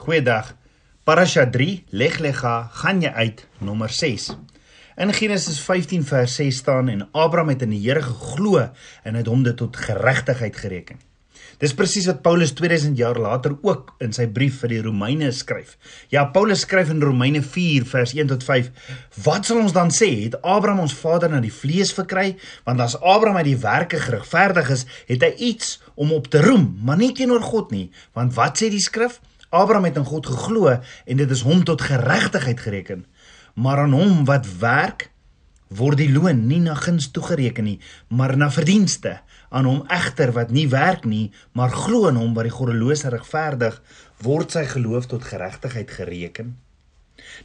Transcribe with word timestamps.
Goeiedag. 0.00 0.54
Parasha 1.04 1.42
3 1.52 1.84
Leglega 1.92 2.70
gaan 2.72 3.02
jy 3.04 3.10
uit 3.20 3.42
nommer 3.60 3.92
6. 3.92 4.30
In 4.96 5.12
Genesis 5.12 5.58
15 5.60 6.06
vers 6.08 6.38
6 6.40 6.62
staan 6.62 6.88
en 6.88 7.02
Abraham 7.12 7.52
het 7.52 7.66
in 7.66 7.74
die 7.74 7.82
Here 7.82 8.00
geglo 8.06 8.62
en 9.04 9.18
het 9.18 9.28
hom 9.28 9.44
dit 9.44 9.58
tot 9.60 9.76
geregtigheid 9.76 10.56
gereken. 10.56 11.02
Dis 11.60 11.76
presies 11.76 12.08
wat 12.08 12.22
Paulus 12.24 12.54
2000 12.56 12.96
jaar 12.96 13.20
later 13.20 13.58
ook 13.60 13.92
in 14.00 14.16
sy 14.16 14.24
brief 14.24 14.62
vir 14.62 14.72
die 14.72 14.80
Romeine 14.88 15.28
skryf. 15.36 15.76
Ja, 16.08 16.24
Paulus 16.32 16.64
skryf 16.64 16.88
in 16.96 17.04
Romeine 17.04 17.44
4 17.44 17.84
vers 17.92 18.16
1 18.16 18.32
tot 18.32 18.46
5: 18.48 18.70
"Wat 19.20 19.44
sal 19.44 19.60
ons 19.60 19.76
dan 19.76 19.92
sê? 19.92 20.08
Het 20.24 20.40
Abraham 20.40 20.80
ons 20.88 20.96
vader 20.96 21.28
na 21.28 21.44
die 21.44 21.52
vlees 21.52 21.92
verkry? 21.92 22.38
Want 22.64 22.80
as 22.80 22.96
Abraham 22.96 23.36
uit 23.36 23.52
die 23.52 23.60
werke 23.60 24.00
geregverdig 24.00 24.70
is, 24.70 24.86
het 25.12 25.28
hy 25.28 25.34
iets 25.52 25.82
om 25.94 26.12
op 26.12 26.32
te 26.32 26.40
roem, 26.40 26.78
maar 26.80 26.96
nie 26.96 27.12
teenoor 27.12 27.44
God 27.44 27.70
nie. 27.70 27.90
Want 28.16 28.32
wat 28.34 28.56
sê 28.56 28.72
die 28.72 28.80
skrif? 28.80 29.20
Abraham 29.50 29.84
het 29.88 29.96
in 29.98 30.06
God 30.06 30.26
geglo 30.30 30.68
en 30.70 31.16
dit 31.18 31.30
is 31.30 31.42
hom 31.42 31.64
tot 31.66 31.82
geregtigheid 31.82 32.60
gereken. 32.60 33.06
Maar 33.54 33.84
aan 33.84 33.92
hom 33.92 34.24
wat 34.24 34.46
werk, 34.60 35.10
word 35.74 35.98
die 35.98 36.10
loon 36.10 36.46
nie 36.46 36.60
na 36.62 36.74
guns 36.78 37.10
toegereken 37.14 37.66
nie, 37.66 37.78
maar 38.08 38.36
na 38.38 38.50
verdienste. 38.50 39.20
Aan 39.50 39.66
hom 39.66 39.84
egter 39.90 40.30
wat 40.34 40.50
nie 40.54 40.68
werk 40.70 41.04
nie, 41.04 41.30
maar 41.54 41.70
glo 41.74 42.08
in 42.10 42.18
hom 42.18 42.34
wat 42.34 42.46
die 42.46 42.54
goddelose 42.54 43.10
regverdig, 43.10 43.80
word 44.22 44.54
sy 44.54 44.64
geloof 44.70 45.10
tot 45.10 45.26
geregtigheid 45.26 45.90
gereken. 45.90 46.56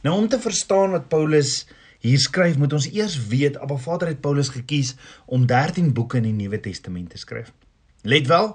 Nou 0.06 0.14
om 0.14 0.28
te 0.30 0.38
verstaan 0.42 0.94
wat 0.94 1.08
Paulus 1.10 1.64
hier 2.04 2.20
skryf, 2.22 2.58
moet 2.58 2.74
ons 2.76 2.86
eers 2.92 3.16
weet 3.30 3.58
Abba 3.58 3.78
Vader 3.82 4.12
het 4.12 4.20
Paulus 4.22 4.52
gekies 4.54 4.94
om 5.26 5.46
13 5.46 5.92
boeke 5.94 6.20
in 6.20 6.28
die 6.28 6.36
Nuwe 6.36 6.60
Testament 6.62 7.10
te 7.14 7.18
skryf. 7.18 7.50
Let 8.06 8.26
wel, 8.30 8.54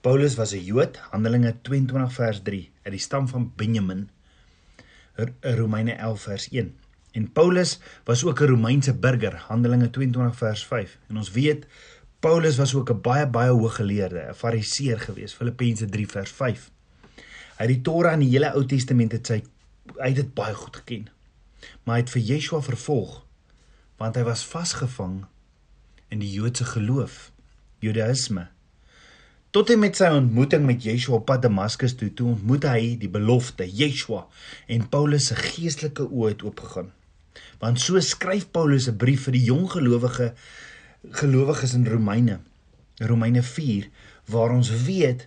Paulus 0.00 0.36
was 0.36 0.52
'n 0.52 0.64
Jood, 0.64 0.96
Handelinge 1.10 1.54
22 1.62 2.12
vers 2.12 2.40
3, 2.42 2.69
uit 2.82 2.92
die 2.92 3.00
stam 3.00 3.28
van 3.28 3.52
Benjamin. 3.56 4.08
Romeine 5.40 5.92
11 5.92 6.20
vers 6.20 6.48
1. 6.48 6.74
En 7.12 7.32
Paulus 7.32 7.78
was 8.04 8.24
ook 8.24 8.40
'n 8.40 8.46
Romeinse 8.46 8.94
burger, 8.94 9.36
Handelinge 9.36 9.90
22 9.90 10.36
vers 10.36 10.66
5. 10.66 10.98
En 11.08 11.16
ons 11.16 11.30
weet 11.30 11.66
Paulus 12.20 12.56
was 12.56 12.74
ook 12.74 12.90
'n 12.90 13.00
baie 13.00 13.26
baie 13.26 13.50
hooggeleerde, 13.50 14.26
'n 14.28 14.34
Fariseer 14.34 15.00
gewees, 15.00 15.34
Filippense 15.34 15.86
3 15.86 16.06
vers 16.06 16.30
5. 16.30 16.70
Hy 17.56 17.66
het 17.66 17.68
die 17.68 17.80
Torah 17.80 18.12
en 18.12 18.20
die 18.20 18.28
hele 18.28 18.52
Ou 18.52 18.66
Testament 18.66 19.12
het 19.12 19.26
sy 19.26 19.42
hy 19.98 20.06
het 20.06 20.16
dit 20.16 20.34
baie 20.34 20.54
goed 20.54 20.76
geken. 20.76 21.08
Maar 21.84 21.94
hy 21.94 22.00
het 22.00 22.10
vir 22.10 22.22
Yeshua 22.22 22.60
vervolg 22.60 23.26
want 23.96 24.16
hy 24.16 24.22
was 24.22 24.46
vasgevang 24.46 25.26
in 26.08 26.18
die 26.18 26.30
Joodse 26.32 26.64
geloof, 26.64 27.32
Judaïsme. 27.78 28.48
Tot 29.50 29.66
en 29.74 29.80
met 29.82 29.96
sy 29.98 30.06
ontmoeting 30.14 30.62
met 30.62 30.84
Yeshua 30.86 31.16
op 31.16 31.24
pad 31.26 31.40
Damaskus 31.42 31.96
toe, 31.98 32.12
toe 32.14 32.28
ontmoet 32.36 32.68
hy 32.70 32.92
die 33.00 33.08
belofte 33.10 33.66
Yeshua 33.66 34.20
en 34.70 34.84
Paulus 34.92 35.26
se 35.32 35.38
geestelike 35.40 36.06
oë 36.06 36.28
het 36.28 36.44
oopgegaan. 36.46 36.92
Want 37.58 37.82
so 37.82 37.98
skryf 37.98 38.46
Paulus 38.54 38.86
'n 38.86 38.96
brief 38.96 39.24
vir 39.26 39.34
die 39.34 39.48
jong 39.48 39.66
gelowige 39.72 40.34
gelowiges 41.10 41.74
in 41.74 41.86
Romeine. 41.86 42.38
Romeine 42.98 43.42
4 43.42 43.90
waar 44.30 44.54
ons 44.54 44.70
weet 44.86 45.26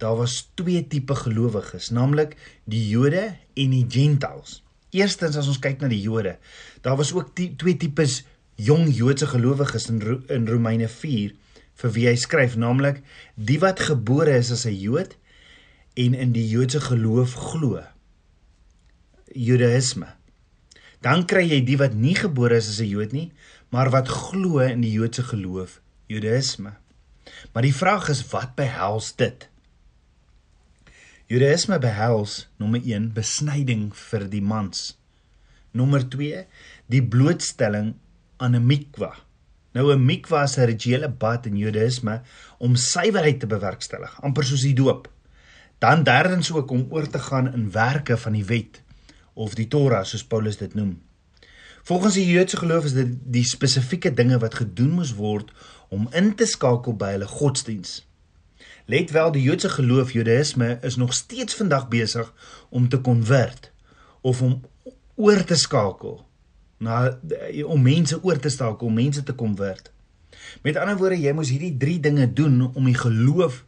daar 0.00 0.16
was 0.16 0.48
twee 0.54 0.86
tipe 0.86 1.14
gelowiges, 1.14 1.90
naamlik 1.90 2.36
die 2.64 2.88
Jode 2.88 3.36
en 3.54 3.70
die 3.70 3.86
Gentiles. 3.88 4.62
Eerstens 4.90 5.36
as 5.36 5.48
ons 5.48 5.58
kyk 5.58 5.80
na 5.80 5.88
die 5.88 6.00
Jode, 6.00 6.38
daar 6.80 6.96
was 6.96 7.12
ook 7.12 7.36
die, 7.36 7.56
twee 7.56 7.76
tipes 7.76 8.24
jong 8.56 8.88
Joodse 8.88 9.26
gelowiges 9.26 9.90
in 9.90 10.00
in 10.28 10.48
Romeine 10.48 10.88
vir 11.80 11.94
wie 11.96 12.06
hy 12.08 12.16
skryf, 12.16 12.56
naamlik 12.56 13.02
die 13.34 13.58
wat 13.62 13.80
gebore 13.80 14.36
is 14.38 14.52
as 14.54 14.66
'n 14.66 14.74
Jood 14.74 15.16
en 15.94 16.14
in 16.14 16.32
die 16.32 16.48
Joodse 16.48 16.80
geloof 16.80 17.34
glo. 17.34 17.82
Judaïsme. 19.34 20.14
Dan 21.00 21.26
kry 21.26 21.44
jy 21.48 21.60
die 21.64 21.76
wat 21.76 21.94
nie 21.94 22.14
gebore 22.14 22.56
is 22.56 22.68
as 22.68 22.80
'n 22.80 22.88
Jood 22.88 23.12
nie, 23.12 23.32
maar 23.70 23.90
wat 23.90 24.08
glo 24.08 24.58
in 24.58 24.80
die 24.80 24.92
Joodse 24.92 25.22
geloof, 25.22 25.80
Judaïsme. 26.08 26.76
Maar 27.52 27.62
die 27.62 27.74
vraag 27.74 28.08
is 28.08 28.22
wat 28.30 28.54
behels 28.54 29.14
dit? 29.16 29.48
Judaïsme 31.26 31.78
behels 31.78 32.48
nommer 32.60 32.80
1 32.84 33.12
besnyding 33.16 33.94
vir 33.96 34.28
die 34.28 34.42
mans. 34.42 34.98
Nommer 35.72 36.04
2 36.08 36.46
die 36.86 37.02
blootstelling 37.02 37.94
aan 38.36 38.54
'n 38.54 38.66
mikwa. 38.66 39.23
Nou 39.74 39.92
'n 39.92 40.04
mikwa 40.04 40.42
is 40.42 40.56
'n 40.56 40.68
rituele 40.70 41.08
bad 41.10 41.46
in 41.46 41.56
Judaïsme 41.56 42.22
om 42.58 42.76
suiwerheid 42.76 43.40
te 43.40 43.46
bewerkstellig, 43.46 44.22
amper 44.22 44.44
soos 44.44 44.62
die 44.62 44.74
doop. 44.74 45.10
Dan 45.78 46.02
derdens 46.02 46.52
ook 46.52 46.70
om 46.70 46.86
oor 46.90 47.08
te 47.08 47.18
gaan 47.18 47.52
in 47.52 47.70
werke 47.70 48.16
van 48.16 48.32
die 48.32 48.44
wet 48.44 48.82
of 49.32 49.54
die 49.54 49.68
Torah 49.68 50.04
soos 50.04 50.24
Paulus 50.24 50.56
dit 50.56 50.74
noem. 50.74 51.02
Volgens 51.82 52.14
die 52.14 52.26
Joodse 52.26 52.56
geloof 52.56 52.84
is 52.84 52.92
dit 52.92 53.08
die 53.22 53.44
spesifieke 53.44 54.14
dinge 54.14 54.38
wat 54.38 54.54
gedoen 54.54 54.90
moes 54.90 55.14
word 55.14 55.50
om 55.88 56.08
in 56.10 56.34
te 56.34 56.46
skakel 56.46 56.96
by 56.96 57.10
hulle 57.10 57.26
godsdiens. 57.26 58.06
Let 58.86 59.10
wel, 59.10 59.32
die 59.32 59.42
Joodse 59.42 59.68
geloof, 59.68 60.12
Judaïsme, 60.12 60.78
is 60.82 60.96
nog 60.96 61.14
steeds 61.14 61.54
vandag 61.54 61.88
besig 61.88 62.32
om 62.68 62.88
te 62.88 63.00
konvert 63.00 63.72
of 64.20 64.42
om 64.42 64.62
oor 65.14 65.44
te 65.44 65.54
skakel 65.54 66.26
na 66.84 67.18
om 67.66 67.82
mense 67.82 68.18
oor 68.22 68.38
te 68.38 68.52
staak, 68.52 68.82
om 68.82 68.94
mense 68.94 69.22
te 69.22 69.34
word. 69.36 69.90
Met 70.62 70.76
ander 70.76 70.96
woorde, 71.00 71.18
jy 71.18 71.32
moes 71.32 71.50
hierdie 71.50 71.76
3 71.80 72.00
dinge 72.00 72.26
doen 72.32 72.70
om 72.74 72.84
die 72.84 72.98
geloof 72.98 73.64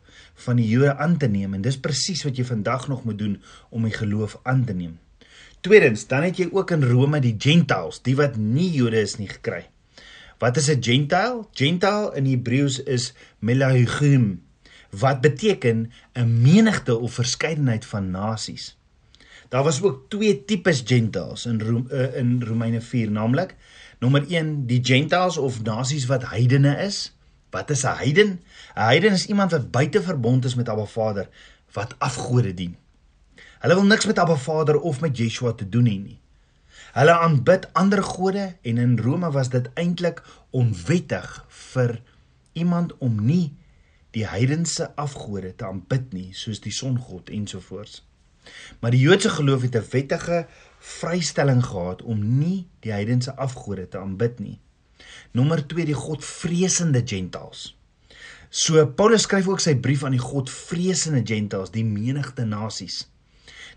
van 0.47 0.60
die 0.60 0.69
Jode 0.69 0.97
aan 1.00 1.16
te 1.16 1.28
neem 1.28 1.54
en 1.56 1.65
dis 1.65 1.81
presies 1.81 2.22
wat 2.27 2.37
jy 2.37 2.44
vandag 2.44 2.88
nog 2.88 3.04
moet 3.04 3.19
doen 3.19 3.37
om 3.71 3.87
die 3.88 3.94
geloof 3.94 4.37
aan 4.44 4.65
te 4.65 4.77
neem. 4.77 4.99
Tweedens, 5.65 6.04
dan 6.06 6.22
het 6.22 6.38
jy 6.38 6.50
ook 6.53 6.71
in 6.77 6.84
Rome 6.84 7.21
die 7.25 7.34
Gentiles, 7.38 8.03
die 8.04 8.16
wat 8.19 8.37
nie 8.37 8.69
Jode 8.71 9.00
is 9.00 9.16
nie 9.19 9.31
gekry. 9.31 9.65
Wat 10.38 10.56
is 10.56 10.69
'n 10.69 10.83
Gentile? 10.83 11.47
Gentile 11.53 12.12
in 12.15 12.27
Hebreëus 12.27 12.83
is 12.84 13.15
melahim 13.41 14.43
wat 14.91 15.21
beteken 15.21 15.91
'n 16.15 16.43
menigte 16.43 16.98
of 16.98 17.12
verskeidenheid 17.12 17.84
van 17.84 18.10
nasies. 18.10 18.77
Daar 19.48 19.62
was 19.62 19.82
ook 19.82 20.08
twee 20.08 20.44
tipes 20.44 20.82
gentiles 20.84 21.46
in 21.46 21.60
Ro 21.60 21.84
uh, 21.90 22.16
in 22.16 22.42
Romeine 22.42 22.80
4, 22.80 23.10
naamlik 23.10 23.54
nommer 23.98 24.24
1 24.28 24.66
die 24.66 24.80
gentiles 24.84 25.36
of 25.36 25.62
nasies 25.62 26.06
wat 26.06 26.28
heidene 26.30 26.76
is. 26.84 27.16
Wat 27.50 27.70
is 27.70 27.82
'n 27.84 27.96
heiden? 27.96 28.28
'n 28.74 28.80
Heiden 28.80 29.12
is 29.12 29.26
iemand 29.26 29.50
wat 29.50 29.70
buite 29.70 30.02
verbond 30.02 30.44
is 30.44 30.54
met 30.54 30.68
Abba 30.68 30.84
Vader, 30.84 31.28
wat 31.72 31.94
afgode 31.98 32.54
dien. 32.54 32.76
Hulle 33.58 33.74
wil 33.74 33.84
niks 33.84 34.06
met 34.06 34.18
Abba 34.18 34.36
Vader 34.36 34.80
of 34.80 35.00
met 35.00 35.16
Yeshua 35.16 35.52
te 35.52 35.68
doen 35.68 35.86
hê 35.86 35.98
nie. 35.98 36.18
Hulle 36.92 37.18
aanbid 37.18 37.72
ander 37.72 38.02
gode 38.02 38.56
en 38.62 38.78
in 38.78 38.98
Rome 38.98 39.30
was 39.30 39.48
dit 39.48 39.70
eintlik 39.74 40.22
onwettig 40.50 41.44
vir 41.48 42.00
iemand 42.52 42.98
om 42.98 43.24
nie 43.24 43.54
die 44.10 44.26
heidense 44.26 44.94
afgode 44.96 45.54
te 45.54 45.66
aanbid 45.66 46.12
nie, 46.12 46.28
soos 46.32 46.60
die 46.60 46.72
songod 46.72 47.28
ensovoorts. 47.30 48.02
Maar 48.80 48.90
die 48.90 49.00
Joodse 49.00 49.30
geloof 49.30 49.62
het 49.62 49.76
'n 49.76 49.88
wettige 49.90 50.46
vrystelling 50.78 51.64
gehad 51.64 52.02
om 52.02 52.38
nie 52.38 52.66
die 52.80 52.92
heidense 52.92 53.36
afgode 53.36 53.88
te 53.88 53.98
aanbid 53.98 54.38
nie. 54.38 54.58
Nommer 55.30 55.66
2 55.66 55.84
die 55.84 55.94
godvreesende 55.94 57.02
gentiles. 57.04 57.76
So 58.48 58.86
Paulus 58.86 59.22
skryf 59.22 59.48
ook 59.48 59.60
sy 59.60 59.74
brief 59.74 60.04
aan 60.04 60.14
die 60.14 60.22
godvreesende 60.22 61.22
gentiles, 61.24 61.70
die 61.70 61.84
menigte 61.84 62.44
nasies. 62.44 63.10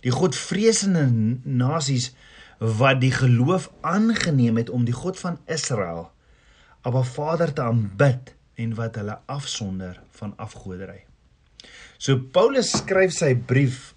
Die 0.02 0.12
godvreesende 0.12 1.09
nasies 1.44 2.13
wat 2.59 3.02
die 3.02 3.12
geloof 3.12 3.69
aangeneem 3.81 4.58
het 4.58 4.69
om 4.69 4.85
die 4.85 4.96
God 4.96 5.19
van 5.19 5.40
Israel, 5.47 6.12
Abba 6.81 7.03
Vader 7.03 7.53
te 7.53 7.62
aanbid 7.62 8.34
en 8.56 8.75
wat 8.75 8.96
hulle 9.00 9.19
afsonder 9.25 10.00
van 10.19 10.34
afgoderry. 10.38 11.06
So 11.97 12.19
Paulus 12.31 12.72
skryf 12.78 13.12
sy 13.16 13.34
brief 13.35 13.94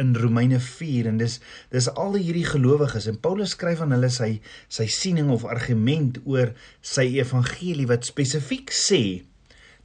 in 0.00 0.14
Romeine 0.16 0.60
4 0.62 1.10
en 1.10 1.20
dis 1.20 1.38
dis 1.74 1.88
al 1.92 2.18
hierdie 2.18 2.46
gelowiges 2.48 3.08
en 3.10 3.20
Paulus 3.20 3.54
skryf 3.56 3.82
aan 3.84 3.94
hulle 3.96 4.10
sy 4.12 4.30
sy 4.72 4.86
siening 4.92 5.32
of 5.34 5.46
argument 5.48 6.20
oor 6.24 6.52
sy 6.94 7.08
evangelie 7.20 7.88
wat 7.90 8.08
spesifiek 8.08 8.72
sê 8.74 9.02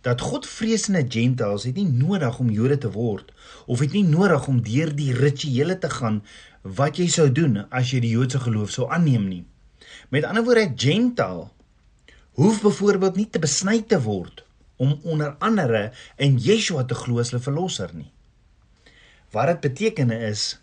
dat 0.02 0.22
Godvreesende 0.26 1.04
gentiles 1.08 1.68
het 1.70 1.78
nie 1.78 1.90
nodig 1.90 2.40
om 2.42 2.50
Jode 2.50 2.78
te 2.82 2.92
word 2.94 3.30
of 3.68 3.84
het 3.84 3.94
nie 3.94 4.06
nodig 4.08 4.48
om 4.50 4.62
deur 4.66 4.94
die 4.98 5.12
rituele 5.14 5.78
te 5.80 5.92
gaan 5.94 6.22
wat 6.62 7.00
jy 7.02 7.08
sou 7.10 7.28
doen 7.34 7.64
as 7.70 7.92
jy 7.94 8.02
die 8.04 8.14
Joodse 8.16 8.42
geloof 8.42 8.74
sou 8.74 8.88
aanneem 8.90 9.28
nie. 9.30 9.44
Met 10.14 10.26
ander 10.30 10.46
woorde, 10.46 10.72
gentile 10.76 11.50
hoef 12.40 12.62
byvoorbeeld 12.64 13.20
nie 13.20 13.28
te 13.30 13.42
besny 13.44 13.82
te 13.88 14.00
word 14.02 14.44
om 14.82 14.96
onder 15.04 15.36
andere 15.40 15.92
in 16.18 16.40
Yeshua 16.42 16.86
te 16.90 16.98
glo 16.98 17.22
as 17.22 17.34
hulle 17.34 17.44
verlosser 17.44 17.94
nie. 17.94 18.10
Wat 19.31 19.48
dit 19.48 19.60
beteken 19.60 20.12
is 20.12 20.60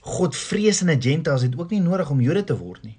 Godvreesende 0.00 0.96
gentiles 1.00 1.42
het 1.42 1.58
ook 1.58 1.70
nie 1.70 1.80
nodig 1.80 2.10
om 2.10 2.20
Jode 2.20 2.44
te 2.44 2.56
word 2.56 2.82
nie 2.82 2.96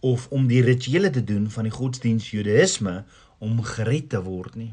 of 0.00 0.26
om 0.32 0.46
die 0.48 0.62
rituele 0.64 1.10
te 1.10 1.20
doen 1.24 1.50
van 1.52 1.66
die 1.68 1.72
godsdiens 1.72 2.30
Judaïsme 2.32 3.04
om 3.38 3.58
gered 3.62 4.08
te 4.08 4.22
word 4.24 4.54
nie. 4.56 4.72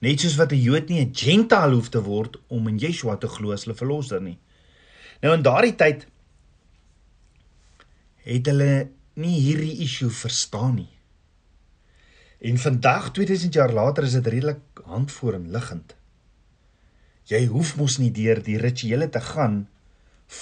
Net 0.00 0.20
soos 0.20 0.38
wat 0.40 0.52
'n 0.52 0.64
Jood 0.64 0.88
nie 0.88 1.00
'n 1.00 1.14
gentile 1.14 1.74
hoef 1.74 1.88
te 1.88 2.02
word 2.02 2.40
om 2.48 2.68
in 2.68 2.78
Yeshua 2.78 3.16
te 3.16 3.28
glo 3.28 3.52
as 3.52 3.64
hulle 3.64 3.76
verlosser 3.76 4.22
nie. 4.22 4.38
Nou 5.20 5.34
in 5.34 5.42
daardie 5.42 5.76
tyd 5.76 6.06
het 8.24 8.46
hulle 8.46 8.88
nie 9.14 9.40
hierdie 9.40 9.78
issue 9.84 10.10
verstaan 10.10 10.74
nie. 10.74 10.92
En 12.40 12.58
vandag 12.58 13.10
2000 13.12 13.54
jaar 13.54 13.72
later 13.72 14.04
is 14.04 14.12
dit 14.12 14.26
redelik 14.26 14.60
handvoor 14.84 15.34
en 15.34 15.50
liggend. 15.50 15.94
Jy 17.24 17.46
hoef 17.48 17.76
mos 17.80 17.96
nie 17.98 18.10
deur 18.12 18.42
die 18.44 18.58
rituele 18.60 19.08
te 19.08 19.20
gaan 19.20 19.62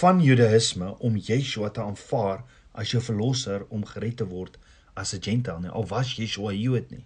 van 0.01 0.21
Judaïsme 0.23 0.89
om 0.99 1.17
Yeshua 1.17 1.71
te 1.71 1.83
aanvaar 1.83 2.43
as 2.73 2.91
jou 2.91 3.03
verlosser 3.03 3.63
om 3.71 3.85
gered 3.87 4.17
te 4.19 4.27
word 4.27 4.59
as 4.95 5.15
'n 5.15 5.23
gentile 5.23 5.61
nie. 5.61 5.71
Al 5.71 5.87
was 5.87 6.17
Yeshua 6.17 6.53
Jood 6.53 6.91
nie. 6.91 7.05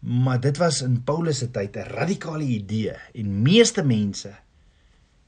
Maar 0.00 0.40
dit 0.40 0.56
was 0.56 0.82
in 0.82 1.02
Paulus 1.04 1.38
se 1.38 1.50
tyd 1.50 1.76
'n 1.76 1.92
radikale 1.92 2.44
idee 2.44 2.96
en 3.14 3.42
meeste 3.42 3.82
mense 3.82 4.34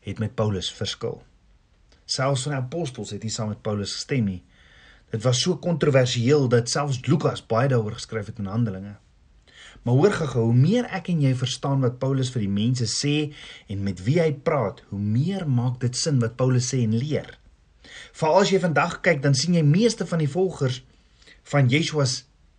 het 0.01 0.19
met 0.19 0.35
Paulus 0.35 0.73
verskil. 0.73 1.23
Selfs 2.05 2.43
van 2.43 2.53
die 2.53 2.61
apostels 2.61 3.11
het 3.11 3.23
nie 3.23 3.31
saam 3.31 3.49
met 3.49 3.63
Paulus 3.63 3.93
gestem 3.93 4.25
nie. 4.25 4.43
Dit 5.11 5.23
was 5.23 5.41
so 5.41 5.57
kontroversieel 5.57 6.49
dat 6.49 6.71
selfs 6.71 7.07
Lukas 7.07 7.47
baie 7.47 7.69
daaroor 7.69 7.93
geskryf 7.93 8.27
het 8.27 8.39
in 8.39 8.47
Handelinge. 8.47 8.97
Maar 9.83 9.95
hoor 9.95 10.13
gou, 10.15 10.45
hoe 10.45 10.55
meer 10.55 10.87
ek 10.95 11.09
en 11.11 11.23
jy 11.25 11.33
verstaan 11.35 11.83
wat 11.83 11.99
Paulus 12.03 12.31
vir 12.31 12.45
die 12.45 12.55
mense 12.55 12.87
sê 12.87 13.33
en 13.73 13.83
met 13.83 14.03
wie 14.07 14.21
hy 14.23 14.31
praat, 14.47 14.83
hoe 14.93 15.01
meer 15.01 15.47
maak 15.49 15.81
dit 15.83 15.97
sin 15.99 16.21
wat 16.23 16.37
Paulus 16.39 16.71
sê 16.71 16.85
en 16.87 16.95
leer. 16.95 17.39
Veral 18.15 18.45
as 18.45 18.53
jy 18.55 18.61
vandag 18.63 19.01
kyk, 19.03 19.23
dan 19.25 19.35
sien 19.35 19.59
jy 19.59 19.65
meeste 19.67 20.07
van 20.07 20.23
die 20.23 20.31
volgers 20.31 20.83
van 21.51 21.71
Yeshua 21.73 22.07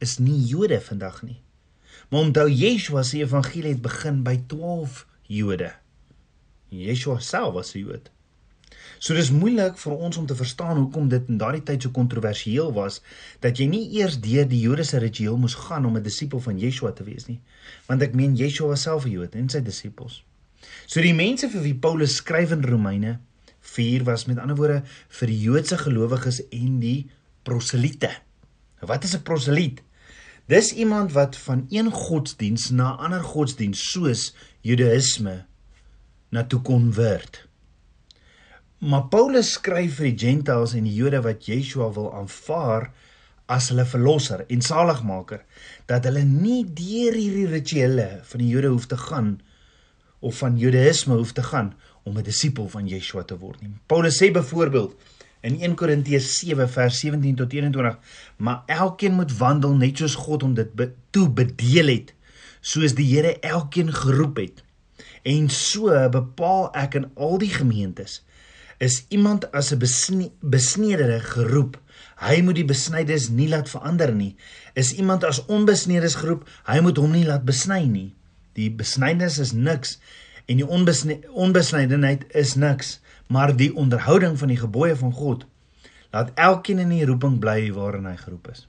is 0.03 0.17
nie 0.19 0.41
Jode 0.49 0.81
vandag 0.83 1.21
nie. 1.23 1.39
Maar 2.11 2.27
onthou 2.27 2.49
Yeshua 2.51 3.05
se 3.07 3.23
evangelie 3.23 3.71
het 3.71 3.81
begin 3.81 4.19
by 4.27 4.35
12 4.51 5.05
Jode. 5.31 5.71
Yeshua 6.69 7.19
self 7.19 7.53
was 7.55 7.73
'n 7.75 7.85
Jood. 7.85 8.12
So 8.99 9.13
dis 9.13 9.31
moeilik 9.31 9.77
vir 9.77 9.93
ons 9.93 10.17
om 10.17 10.25
te 10.25 10.35
verstaan 10.35 10.77
hoekom 10.77 11.09
dit 11.09 11.29
in 11.29 11.37
daardie 11.37 11.63
tyd 11.63 11.83
so 11.83 11.91
kontroversieel 11.91 12.71
was 12.73 13.01
dat 13.43 13.59
jy 13.59 13.67
nie 13.67 13.83
eers 13.99 14.19
deur 14.23 14.47
die 14.47 14.61
Joodse 14.63 15.01
ritueel 15.03 15.37
moes 15.37 15.55
gaan 15.55 15.85
om 15.85 15.97
'n 15.97 16.03
disipel 16.03 16.39
van 16.39 16.59
Yeshua 16.59 16.91
te 16.91 17.03
wees 17.03 17.27
nie. 17.27 17.39
Want 17.87 18.01
ek 18.01 18.13
meen 18.13 18.35
Yeshua 18.35 18.67
was 18.67 18.81
self 18.81 19.05
'n 19.05 19.11
Jood 19.11 19.35
en 19.35 19.49
sy 19.49 19.61
disippels. 19.61 20.23
So 20.87 21.01
die 21.01 21.13
mense 21.13 21.49
vir 21.49 21.61
wie 21.61 21.75
Paulus 21.75 22.15
skryf 22.15 22.51
in 22.51 22.63
Romeine 22.63 23.19
4 23.59 24.03
was 24.03 24.25
met 24.25 24.37
ander 24.37 24.55
woorde 24.55 24.83
vir 25.09 25.27
die 25.27 25.39
Joodse 25.39 25.77
gelowiges 25.77 26.41
en 26.51 26.79
die 26.79 27.09
proselite. 27.43 28.11
Wat 28.79 29.03
is 29.03 29.15
'n 29.15 29.23
proseliet? 29.23 29.81
Dis 30.47 30.73
iemand 30.73 31.11
wat 31.11 31.37
van 31.37 31.65
een 31.69 31.91
godsdiens 31.91 32.69
na 32.69 32.95
ander 32.95 33.23
godsdiens 33.23 33.91
soos 33.91 34.35
Judaïsme 34.61 35.45
na 36.29 36.43
toe 36.43 36.61
konvert. 36.61 37.47
Maar 38.83 39.05
Paulus 39.07 39.53
skryf 39.55 40.01
vir 40.01 40.09
die 40.09 40.19
Gentiles 40.19 40.73
en 40.75 40.83
die 40.83 40.97
Jode 40.97 41.21
wat 41.23 41.45
Yeshua 41.47 41.85
wil 41.95 42.09
aanvaar 42.17 42.89
as 43.53 43.69
hulle 43.71 43.85
verlosser 43.87 44.41
en 44.51 44.63
saligmaker 44.65 45.45
dat 45.87 46.03
hulle 46.09 46.25
nie 46.27 46.65
deur 46.67 47.15
hierdie 47.15 47.45
rituele 47.47 48.07
van 48.27 48.43
die 48.43 48.49
Jode 48.51 48.73
hoef 48.73 48.89
te 48.91 48.97
gaan 48.99 49.29
of 50.19 50.41
van 50.43 50.57
Judaïsme 50.59 51.15
hoef 51.15 51.31
te 51.37 51.45
gaan 51.47 51.69
om 52.03 52.17
'n 52.17 52.25
disipel 52.27 52.67
van 52.73 52.89
Yeshua 52.91 53.23
te 53.23 53.37
word 53.39 53.61
nie. 53.61 53.71
Paulus 53.87 54.19
sê 54.19 54.33
byvoorbeeld 54.35 54.97
in 55.47 55.61
1 55.61 55.75
Korintiërs 55.79 56.27
7 56.39 56.67
vers 56.67 56.99
17 56.99 57.35
tot 57.35 57.53
21 57.53 57.97
maar 58.37 58.63
elkeen 58.67 59.15
moet 59.15 59.37
wandel 59.37 59.75
net 59.75 59.97
soos 59.97 60.15
God 60.15 60.41
hom 60.41 60.53
dit 60.59 60.75
be 60.75 60.91
toe 61.09 61.29
bedeel 61.29 61.87
het 61.87 62.13
soos 62.59 62.99
die 62.99 63.07
Here 63.15 63.39
elkeen 63.39 63.93
geroep 63.93 64.37
het 64.37 64.63
en 65.23 65.49
so 65.49 66.09
bepaal 66.09 66.71
ek 66.75 66.99
in 66.99 67.11
al 67.15 67.37
die 67.37 67.53
gemeentes 67.55 68.19
is 68.87 69.03
iemand 69.17 69.47
as 69.51 69.71
'n 69.71 69.79
besne 69.83 70.31
besnedere 70.55 71.19
geroep 71.19 71.77
hy 72.25 72.41
moet 72.41 72.59
die 72.61 72.69
besnydes 72.73 73.29
nie 73.29 73.49
laat 73.53 73.69
verander 73.69 74.11
nie 74.15 74.35
is 74.73 74.93
iemand 74.93 75.23
as 75.23 75.45
onbesnedes 75.45 76.19
geroep 76.21 76.43
hy 76.71 76.79
moet 76.79 76.97
hom 76.97 77.11
nie 77.11 77.25
laat 77.25 77.45
besny 77.45 77.85
nie 77.87 78.09
die 78.53 78.69
besnydenis 78.69 79.39
is 79.39 79.51
niks 79.51 79.97
en 80.45 80.59
die 80.59 80.67
onbesnydenheid 80.67 82.27
is 82.43 82.55
niks 82.55 82.99
maar 83.27 83.55
die 83.55 83.71
onderhouding 83.75 84.37
van 84.37 84.51
die 84.51 84.59
gebooie 84.59 84.95
van 84.95 85.13
God 85.13 85.45
laat 86.13 86.31
elkeen 86.37 86.79
in 86.83 86.91
die 86.93 87.05
roeping 87.09 87.39
bly 87.41 87.71
waarin 87.73 88.05
hy 88.05 88.15
geroep 88.19 88.51
is. 88.51 88.67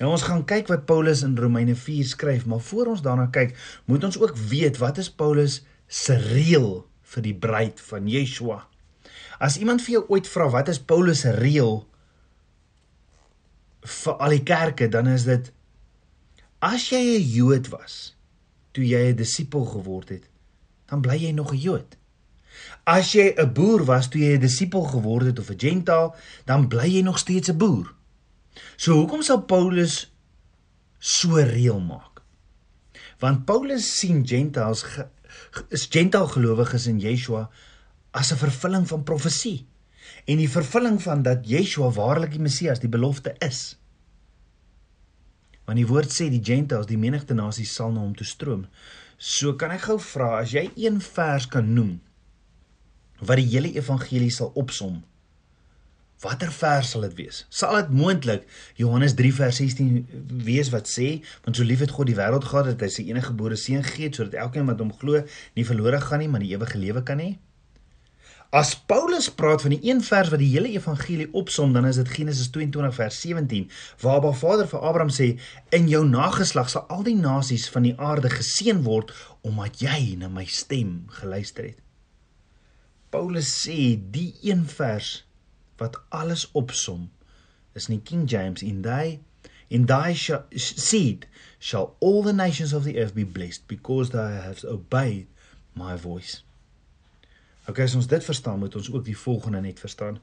Nou 0.00 0.14
ons 0.14 0.24
gaan 0.26 0.46
kyk 0.48 0.70
wat 0.72 0.86
Paulus 0.88 1.20
in 1.26 1.36
Romeine 1.38 1.74
4 1.76 2.08
skryf, 2.14 2.46
maar 2.48 2.62
voor 2.64 2.94
ons 2.94 3.02
daarna 3.04 3.28
kyk, 3.34 3.52
moet 3.84 4.04
ons 4.08 4.16
ook 4.18 4.32
weet 4.50 4.80
wat 4.80 4.98
is 4.98 5.12
Paulus 5.12 5.60
se 5.86 6.16
reël 6.16 6.86
vir 7.12 7.26
die 7.26 7.36
bruid 7.36 7.82
van 7.90 8.08
Yeshua. 8.08 8.62
As 9.42 9.58
iemand 9.58 9.82
vir 9.82 9.96
jou 9.96 10.02
ooit 10.14 10.28
vra 10.30 10.46
wat 10.54 10.70
is 10.70 10.78
Paulus 10.78 11.24
se 11.24 11.32
reël 11.34 11.80
vir 13.82 14.20
al 14.22 14.36
die 14.36 14.44
kerke, 14.46 14.86
dan 14.86 15.08
is 15.10 15.26
dit 15.26 15.50
as 16.62 16.84
jy 16.92 17.02
'n 17.18 17.26
Jood 17.36 17.72
was 17.74 18.14
toe 18.72 18.84
jy 18.86 19.10
'n 19.10 19.16
disipel 19.16 19.64
geword 19.66 20.08
het, 20.14 20.28
dan 20.86 21.02
bly 21.02 21.18
jy 21.18 21.32
nog 21.32 21.50
'n 21.52 21.58
Jood. 21.58 21.96
As 22.86 23.12
jy 23.12 23.34
'n 23.34 23.52
boer 23.52 23.84
was 23.84 24.08
toe 24.08 24.20
jy 24.20 24.36
'n 24.36 24.40
disipel 24.46 24.84
geword 24.84 25.26
het 25.26 25.38
of 25.38 25.50
'n 25.50 25.58
gentaal, 25.58 26.14
dan 26.44 26.68
bly 26.68 26.86
jy 26.86 27.02
nog 27.02 27.18
steeds 27.18 27.50
'n 27.50 27.58
boer. 27.58 27.94
So 28.76 28.94
hoekom 28.94 29.22
sal 29.22 29.42
Paulus 29.42 30.12
so 30.98 31.34
reël 31.34 31.80
maak? 31.80 32.22
Want 33.18 33.44
Paulus 33.44 33.98
sien 33.98 34.26
gentaals 34.26 34.86
is 35.68 35.86
gentaal 35.90 36.26
gelowiges 36.26 36.86
in 36.86 37.00
Yeshua 37.00 37.50
as 38.12 38.32
'n 38.32 38.40
vervulling 38.40 38.86
van 38.88 39.02
profesie 39.02 39.66
en 40.24 40.36
die 40.36 40.50
vervulling 40.50 41.02
van 41.02 41.22
dat 41.22 41.46
Yeshua 41.48 41.90
waarlik 41.90 42.30
die 42.30 42.40
Messias, 42.40 42.80
die 42.80 42.88
belofte 42.88 43.34
is. 43.38 43.78
Want 45.64 45.78
die 45.78 45.86
woord 45.86 46.10
sê 46.12 46.28
die 46.30 46.42
gentaals, 46.44 46.86
die 46.86 46.98
menigte 46.98 47.34
nasies 47.34 47.74
sal 47.74 47.92
na 47.92 48.00
hom 48.00 48.14
toe 48.14 48.26
stroom. 48.26 48.66
So 49.16 49.54
kan 49.54 49.70
ek 49.70 49.86
gou 49.86 49.98
vra 49.98 50.40
as 50.40 50.52
jy 50.54 50.70
een 50.76 51.00
vers 51.00 51.46
kan 51.46 51.74
noem 51.74 52.00
wat 53.22 53.38
die 53.38 53.46
hele 53.52 53.70
evangelie 53.78 54.32
sal 54.34 54.50
opsom. 54.58 55.04
Watter 56.22 56.50
vers 56.54 56.90
sal 56.90 57.04
dit 57.06 57.14
wees? 57.18 57.44
Sal 57.50 57.76
dit 57.80 57.92
moontlik 57.94 58.42
Johannes 58.78 59.14
3 59.18 59.30
vers 59.34 59.60
16 59.62 60.42
wees 60.46 60.70
wat 60.74 60.90
sê, 60.90 61.22
want 61.44 61.58
so 61.58 61.66
lief 61.66 61.82
het 61.82 61.94
God 61.94 62.10
die 62.10 62.18
wêreld 62.18 62.46
gehad 62.46 62.72
dat 62.72 62.82
hy 62.82 62.90
sy 62.90 63.06
enige 63.10 63.30
gebore 63.30 63.58
seun 63.58 63.86
gegee 63.86 64.10
het 64.10 64.18
sodat 64.18 64.38
elkeen 64.44 64.66
wat 64.70 64.82
hom 64.82 64.92
glo 64.98 65.22
nie 65.58 65.66
verlore 65.66 66.02
gaan 66.02 66.22
nie, 66.22 66.30
maar 66.30 66.42
die 66.42 66.52
ewige 66.54 66.78
lewe 66.82 67.02
kan 67.06 67.22
hê? 67.22 67.30
As 68.52 68.74
Paulus 68.76 69.30
praat 69.32 69.62
van 69.64 69.72
die 69.72 69.88
een 69.88 70.02
vers 70.04 70.28
wat 70.28 70.40
die 70.42 70.50
hele 70.52 70.68
evangelie 70.76 71.30
opsom, 71.32 71.70
dan 71.72 71.86
is 71.88 71.96
dit 71.96 72.08
Genesis 72.12 72.50
22 72.52 72.94
vers 72.94 73.20
17, 73.20 73.70
waar 74.02 74.18
Abba 74.18 74.32
Vader 74.36 74.68
vir 74.68 74.82
Abraham 74.88 75.12
sê: 75.16 75.28
"In 75.72 75.88
jou 75.88 76.02
nageslag 76.08 76.68
sal 76.68 76.84
al 76.92 77.06
die 77.06 77.16
nasies 77.16 77.64
van 77.72 77.88
die 77.88 77.94
aarde 77.96 78.28
geseën 78.28 78.82
word 78.84 79.14
omdat 79.40 79.80
jy 79.80 80.18
na 80.20 80.28
my 80.28 80.44
stem 80.44 81.06
geluister 81.22 81.70
het." 81.70 81.80
Paulus 83.08 83.48
sê 83.64 83.96
die 84.18 84.36
een 84.42 84.68
vers 84.68 85.24
wat 85.80 85.96
alles 86.10 86.44
opsom 86.52 87.08
is 87.72 87.88
in 87.88 88.02
King 88.02 88.28
James 88.28 88.62
in 88.62 88.82
thy 88.82 89.20
in 89.68 89.86
thy 89.86 90.12
seed 90.12 91.28
shall 91.58 91.96
all 92.00 92.22
the 92.22 92.36
nations 92.36 92.76
of 92.76 92.84
the 92.84 92.98
earth 93.00 93.14
be 93.14 93.24
blessed 93.24 93.66
because 93.66 94.10
thou 94.10 94.28
hast 94.44 94.66
obeyed 94.66 95.26
my 95.72 95.96
voice. 95.96 96.42
Okay, 97.68 97.84
as 97.86 97.94
ons 97.94 98.08
dit 98.10 98.24
verstaan, 98.24 98.58
moet 98.58 98.74
ons 98.74 98.90
ook 98.90 99.04
die 99.06 99.18
volgende 99.18 99.60
net 99.62 99.78
verstaan. 99.80 100.18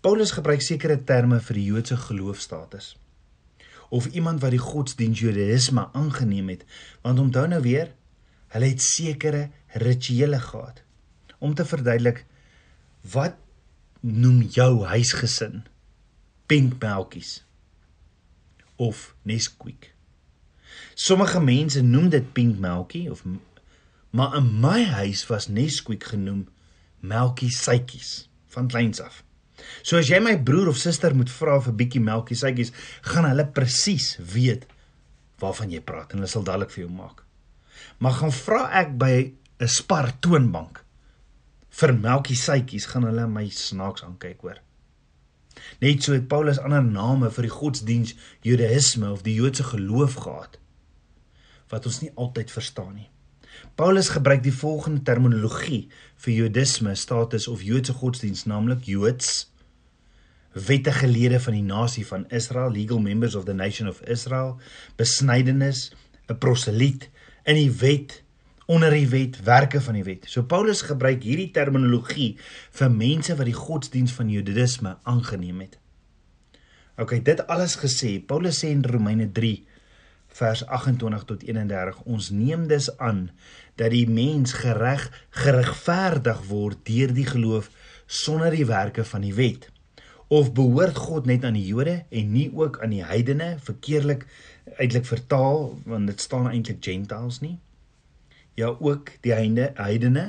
Paulus 0.00 0.32
gebruik 0.34 0.62
sekere 0.62 0.98
terme 1.04 1.38
vir 1.42 1.58
die 1.58 1.68
Joodse 1.72 1.98
geloofstatus 2.08 2.96
of 3.88 4.04
iemand 4.12 4.42
wat 4.44 4.52
die 4.52 4.60
godsdienst 4.60 5.22
Judaïsme 5.22 5.86
aangeneem 5.96 6.50
het, 6.52 6.64
want 7.00 7.22
onthou 7.22 7.46
nou 7.48 7.60
weer, 7.64 7.94
hulle 8.52 8.68
het 8.68 8.82
sekere 8.84 9.46
rituele 9.80 10.40
gehad 10.44 10.82
om 11.38 11.54
te 11.54 11.64
verduidelik 11.64 12.24
wat 13.12 13.38
noem 14.00 14.42
jou 14.52 14.84
huisgesin 14.84 15.62
pink 16.46 16.76
melkies 16.82 17.38
of 18.76 19.14
Nesquik. 19.22 19.92
Sommige 20.94 21.40
mense 21.40 21.82
noem 21.82 22.08
dit 22.12 22.32
pink 22.32 22.58
melkie 22.62 23.08
of 23.10 23.24
maar 24.10 24.36
in 24.36 24.48
my 24.60 24.84
huis 24.98 25.26
was 25.28 25.48
Nesquik 25.48 26.04
genoem 26.04 26.46
melkie 27.00 27.50
suitjies 27.52 28.28
van 28.54 28.68
kleins 28.68 29.00
af. 29.00 29.22
So 29.82 29.98
as 29.98 30.08
jy 30.10 30.20
my 30.22 30.36
broer 30.42 30.70
of 30.70 30.78
suster 30.80 31.14
moet 31.14 31.30
vra 31.32 31.58
vir 31.62 31.76
bietjie 31.78 32.02
melkie 32.02 32.38
suitjies, 32.38 32.72
gaan 33.06 33.28
hulle 33.28 33.46
presies 33.54 34.14
weet 34.34 34.66
waarvan 35.42 35.72
jy 35.74 35.80
praat 35.84 36.12
en 36.12 36.22
hulle 36.22 36.30
sal 36.30 36.46
dadelik 36.46 36.72
vir 36.74 36.86
jou 36.86 36.92
maak. 36.92 37.24
Maar 38.02 38.16
gaan 38.20 38.34
vra 38.34 38.62
ek 38.80 38.94
by 38.98 39.14
'n 39.60 39.68
spar 39.68 40.12
toonbank 40.20 40.84
vir 41.80 41.92
melkie 41.94 42.36
suitjies 42.36 42.86
gaan 42.86 43.04
hulle 43.06 43.26
my 43.26 43.48
snaaks 43.48 44.02
aankyk 44.02 44.40
hoor. 44.42 44.58
Net 45.80 46.02
so 46.02 46.12
het 46.12 46.28
Paulus 46.28 46.58
ander 46.58 46.82
name 46.82 47.30
vir 47.30 47.42
die 47.42 47.54
godsdiens 47.54 48.14
Judaïsme 48.46 49.10
of 49.10 49.22
die 49.22 49.34
Joodse 49.34 49.64
geloof 49.64 50.14
gehad 50.14 50.58
wat 51.68 51.86
ons 51.86 52.00
nie 52.00 52.10
altyd 52.16 52.50
verstaan 52.50 52.94
nie. 52.94 53.10
Paulus 53.74 54.08
gebruik 54.08 54.42
die 54.42 54.54
volgende 54.54 55.02
terminologie 55.02 55.88
vir 56.16 56.34
Jodisme, 56.34 56.94
status 56.94 57.48
of 57.48 57.62
Joodse 57.62 57.92
godsdiens, 57.92 58.44
naamlik 58.44 58.84
Joods 58.84 59.46
wettige 60.52 61.06
lede 61.06 61.40
van 61.40 61.52
die 61.52 61.62
nasie 61.62 62.06
van 62.06 62.24
Israel, 62.28 62.70
legal 62.70 62.98
members 62.98 63.34
of 63.34 63.44
the 63.44 63.54
nation 63.54 63.88
of 63.88 64.00
Israel, 64.00 64.58
besnydenis, 64.96 65.92
'n 66.28 66.38
proseliet 66.38 67.10
in 67.44 67.54
die 67.54 67.70
wet, 67.70 68.22
onder 68.66 68.90
die 68.90 69.08
wet, 69.08 69.42
werke 69.42 69.80
van 69.80 69.94
die 69.94 70.04
wet. 70.04 70.24
So 70.28 70.42
Paulus 70.42 70.82
gebruik 70.82 71.22
hierdie 71.22 71.50
terminologie 71.50 72.36
vir 72.70 72.90
mense 72.90 73.36
wat 73.36 73.46
die 73.46 73.56
godsdiens 73.56 74.12
van 74.12 74.28
Jodisme 74.28 74.98
aangeneem 75.02 75.60
het. 75.60 75.78
OK, 76.96 77.24
dit 77.24 77.46
alles 77.46 77.76
gesê, 77.76 78.18
Paulus 78.26 78.64
sê 78.64 78.68
in 78.68 78.84
Romeine 78.84 79.32
3 79.32 79.66
vers 80.38 80.62
28 80.66 81.24
tot 81.26 81.42
31 81.42 82.02
ons 82.04 82.30
neem 82.30 82.66
dus 82.70 82.90
aan 82.96 83.30
dat 83.80 83.90
die 83.94 84.06
mens 84.10 84.54
gereg 84.62 85.08
geregverdig 85.42 86.44
word 86.50 86.84
deur 86.86 87.14
die 87.14 87.26
geloof 87.26 87.70
sonder 88.06 88.54
die 88.54 88.66
werke 88.66 89.04
van 89.04 89.26
die 89.26 89.34
wet. 89.34 89.68
Of 90.28 90.52
behoort 90.52 90.96
God 90.96 91.26
net 91.26 91.44
aan 91.44 91.56
die 91.56 91.66
Jode 91.66 92.02
en 92.08 92.32
nie 92.32 92.48
ook 92.54 92.78
aan 92.84 92.92
die 92.92 93.04
heidene 93.04 93.56
verkeerlik 93.64 94.26
uitelik 94.76 95.06
vertaal 95.08 95.72
want 95.88 96.10
dit 96.10 96.20
staan 96.20 96.50
eintlik 96.50 96.82
gentiles 96.84 97.40
nie? 97.44 97.56
Ja 98.58 98.74
ook 98.78 99.14
die 99.24 99.32
heidene 99.32 99.72
heidene 99.78 100.26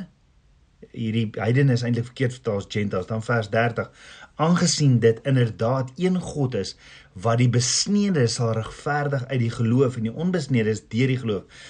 hierdie 0.91 1.27
heidene 1.37 1.75
is 1.77 1.83
eintlik 1.85 2.09
verkeerd 2.11 2.37
vertaal 2.39 2.63
as 2.63 2.69
gentiles 2.69 3.09
dan 3.11 3.23
vers 3.25 3.49
30 3.53 3.91
aangesien 4.35 4.99
dit 5.03 5.19
inderdaad 5.27 5.91
een 5.97 6.19
God 6.21 6.55
is 6.59 6.75
wat 7.13 7.41
die 7.41 7.49
besneede 7.51 8.27
sal 8.27 8.53
regverdig 8.57 9.25
uit 9.27 9.39
die 9.39 9.53
geloof 9.53 9.97
en 9.99 10.09
die 10.09 10.15
onbesneede 10.25 10.75
is 10.77 10.85
deur 10.87 11.13
die 11.13 11.21
geloof 11.23 11.63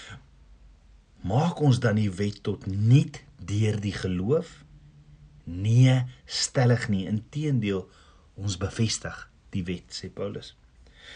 maak 1.22 1.60
ons 1.60 1.82
dan 1.84 2.00
die 2.00 2.12
wet 2.22 2.44
tot 2.48 2.68
niet 2.68 3.24
deur 3.46 3.80
die 3.82 3.96
geloof 3.96 4.60
nee 5.50 5.98
stellig 6.26 6.88
nie 6.94 7.08
inteendeel 7.10 7.88
ons 8.40 8.58
bevestig 8.62 9.26
die 9.54 9.66
wet 9.68 9.96
sê 9.96 10.10
Paulus. 10.14 10.54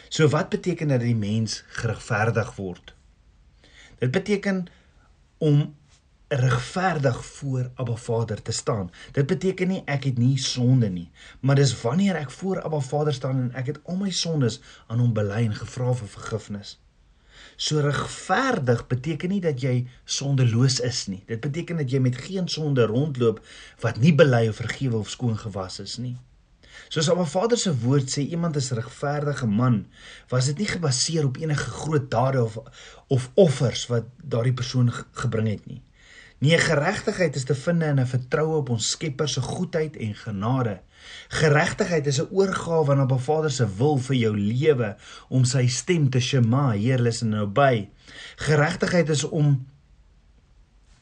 So 0.10 0.28
wat 0.34 0.50
beteken 0.54 0.94
dat 0.94 1.04
die 1.04 1.16
mens 1.18 1.62
geregverdig 1.80 2.56
word? 2.58 2.94
Dit 4.02 4.12
beteken 4.12 4.66
om 5.38 5.76
regverdig 6.28 7.26
voor 7.26 7.72
Abba 7.76 7.96
Vader 7.96 8.42
te 8.42 8.52
staan. 8.52 8.92
Dit 9.12 9.26
beteken 9.26 9.68
nie 9.68 9.82
ek 9.86 10.04
het 10.04 10.18
nie 10.18 10.38
sonde 10.38 10.90
nie, 10.90 11.10
maar 11.40 11.56
dis 11.56 11.76
wanneer 11.82 12.16
ek 12.16 12.32
voor 12.32 12.62
Abba 12.62 12.80
Vader 12.80 13.14
staan 13.14 13.42
en 13.42 13.52
ek 13.54 13.74
het 13.74 13.80
al 13.84 14.00
my 14.02 14.10
sondes 14.10 14.60
aan 14.88 15.00
hom 15.00 15.14
bely 15.14 15.44
en 15.46 15.56
gevra 15.56 15.94
vir 15.94 16.10
vergifnis. 16.16 16.78
So 17.56 17.80
regverdig 17.86 18.88
beteken 18.88 19.30
nie 19.30 19.42
dat 19.42 19.62
jy 19.62 19.86
sondeloos 20.06 20.80
is 20.80 21.06
nie. 21.08 21.22
Dit 21.28 21.42
beteken 21.42 21.78
dat 21.78 21.92
jy 21.92 22.00
met 22.02 22.18
geen 22.18 22.48
sonde 22.50 22.86
rondloop 22.90 23.44
wat 23.84 24.00
nie 24.02 24.16
bely 24.16 24.48
of 24.50 24.62
vergewe 24.62 24.98
of 24.98 25.10
skoon 25.10 25.38
gewas 25.38 25.80
is 25.84 25.98
nie. 26.02 26.16
Soos 26.90 27.10
Abba 27.10 27.26
Vader 27.30 27.58
se 27.58 27.72
woord 27.84 28.10
sê, 28.10 28.26
iemand 28.26 28.56
is 28.56 28.72
'n 28.72 28.76
regverdige 28.82 29.48
man, 29.48 29.86
was 30.30 30.46
dit 30.46 30.58
nie 30.58 30.68
gebaseer 30.68 31.26
op 31.26 31.38
enige 31.38 31.70
groot 31.70 32.12
dade 32.12 32.44
of 32.44 32.58
of 33.08 33.30
offers 33.34 33.88
wat 33.88 34.06
daardie 34.24 34.54
persoon 34.54 34.92
gebring 35.12 35.48
het 35.48 35.66
nie. 35.66 35.82
Nee, 36.44 36.58
geregtigheid 36.58 37.36
is 37.36 37.46
te 37.48 37.56
vind 37.56 37.84
in 37.84 38.00
'n 38.00 38.06
vertroue 38.06 38.56
op 38.56 38.70
ons 38.70 38.90
Skepper 38.90 39.30
se 39.30 39.42
goedheid 39.42 39.96
en 39.96 40.16
genade. 40.16 40.82
Geregtigheid 41.28 42.08
is 42.08 42.20
'n 42.22 42.28
oorgawe 42.32 42.92
aan 42.92 43.00
Abba 43.00 43.18
Vader 43.18 43.52
se 43.52 43.76
wil 43.76 43.98
vir 43.98 44.16
jou 44.16 44.38
lewe 44.38 44.96
om 45.30 45.46
sy 45.46 45.68
stem 45.68 46.10
te 46.10 46.20
shema, 46.20 46.72
Heer, 46.72 47.00
listen 47.00 47.30
nou 47.30 47.48
by. 47.48 47.90
Geregtigheid 48.36 49.10
is 49.10 49.24
om 49.24 49.68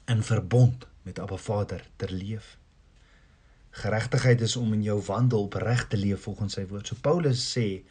in 0.06 0.24
verbond 0.24 0.88
met 1.02 1.20
Abba 1.20 1.38
Vader 1.38 1.84
te 1.96 2.14
leef. 2.14 2.58
Geregtigheid 3.70 4.42
is 4.42 4.56
om 4.56 4.74
in 4.74 4.84
jou 4.84 5.02
wandel 5.06 5.44
opreg 5.44 5.88
te 5.88 5.98
leef 5.98 6.22
volgens 6.22 6.54
sy 6.54 6.68
woord. 6.68 6.88
So 6.88 6.96
Paulus 7.02 7.58
sê 7.58 7.84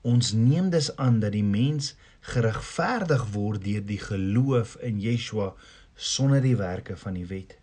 ons 0.00 0.32
neem 0.32 0.70
dus 0.70 0.96
aan 0.96 1.20
dat 1.20 1.32
die 1.32 1.44
mens 1.44 1.96
geregverdig 2.20 3.26
word 3.30 3.64
deur 3.64 3.86
die 3.86 4.00
geloof 4.00 4.76
in 4.76 5.00
Yeshua 5.00 5.54
sonder 5.96 6.42
die 6.44 6.56
werke 6.56 6.96
van 6.96 7.14
die 7.14 7.26
wet. 7.26 7.56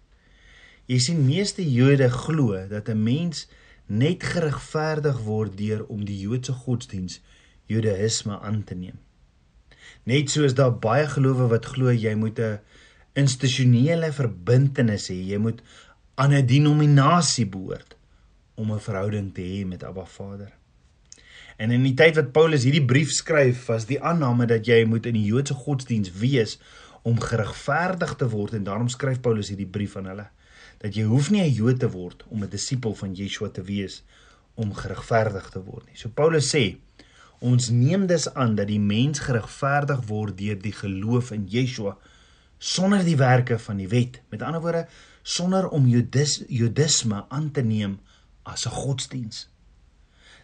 Jy 0.90 1.00
sien 1.00 1.26
meeste 1.26 1.64
Jode 1.64 2.10
glo 2.10 2.68
dat 2.68 2.90
'n 2.90 3.04
mens 3.04 3.48
net 3.88 4.24
geregverdig 4.24 5.20
word 5.24 5.58
deur 5.58 5.86
om 5.86 6.06
die 6.06 6.20
Joodse 6.20 6.54
godsdiens 6.54 7.22
Judaïsme 7.66 8.40
aan 8.40 8.64
te 8.64 8.76
neem. 8.76 9.00
Net 10.04 10.30
soos 10.30 10.54
daar 10.54 10.74
baie 10.80 11.08
gelowe 11.08 11.48
wat 11.48 11.66
glo 11.66 11.92
jy 11.92 12.16
moet 12.16 12.40
'n 12.40 12.60
institusionele 13.14 14.12
verbintenis 14.12 15.10
hê, 15.10 15.16
jy 15.16 15.38
moet 15.38 15.62
aan 16.16 16.34
'n 16.34 16.46
denominasie 16.46 17.46
behoort 17.46 17.96
om 18.56 18.72
'n 18.72 18.80
verhouding 18.80 19.34
te 19.34 19.42
hê 19.42 19.66
met 19.66 19.84
Abba 19.84 20.06
Vader. 20.06 20.52
En 21.58 21.72
in 21.72 21.84
die 21.84 21.94
tyd 21.94 22.16
wat 22.16 22.32
Paulus 22.32 22.64
hierdie 22.64 22.86
brief 22.86 23.12
skryf, 23.12 23.66
was 23.66 23.86
die 23.86 24.02
aanname 24.02 24.46
dat 24.46 24.66
jy 24.66 24.86
moet 24.86 25.06
in 25.06 25.14
die 25.14 25.26
Joodse 25.26 25.54
godsdiens 25.54 26.12
wees 26.12 26.58
om 27.04 27.20
geregverdig 27.20 28.16
te 28.16 28.30
word 28.30 28.54
en 28.58 28.64
daarom 28.64 28.90
skryf 28.90 29.20
Paulus 29.22 29.52
hierdie 29.52 29.70
brief 29.70 29.98
aan 30.00 30.10
hulle 30.12 30.30
dat 30.84 30.96
jy 30.96 31.04
hoef 31.08 31.30
nie 31.32 31.44
'n 31.44 31.54
Jood 31.54 31.80
te 31.80 31.90
word 31.90 32.24
om 32.30 32.44
'n 32.44 32.50
disipel 32.50 32.96
van 32.96 33.14
Yeshua 33.16 33.50
te 33.50 33.64
wees 33.64 34.04
om 34.56 34.74
geregverdig 34.74 35.50
te 35.50 35.62
word 35.64 35.86
nie. 35.88 35.98
So 35.98 36.10
Paulus 36.10 36.50
sê 36.56 36.78
ons 37.40 37.70
neem 37.70 38.08
dus 38.08 38.34
aan 38.34 38.56
dat 38.56 38.68
die 38.68 38.80
mens 38.80 39.20
geregverdig 39.20 40.06
word 40.08 40.38
deur 40.38 40.60
die 40.60 40.72
geloof 40.72 41.32
in 41.32 41.48
Yeshua 41.48 41.98
sonder 42.58 43.04
die 43.04 43.18
werke 43.18 43.60
van 43.60 43.78
die 43.78 43.88
wet. 43.88 44.22
Met 44.30 44.42
ander 44.42 44.62
woorde, 44.62 44.88
sonder 45.24 45.70
om 45.70 45.88
Jodis, 45.88 46.44
Jodisme 46.48 47.26
aan 47.30 47.52
te 47.52 47.62
neem 47.62 48.00
as 48.44 48.66
'n 48.66 48.70
godsdiens. 48.70 49.50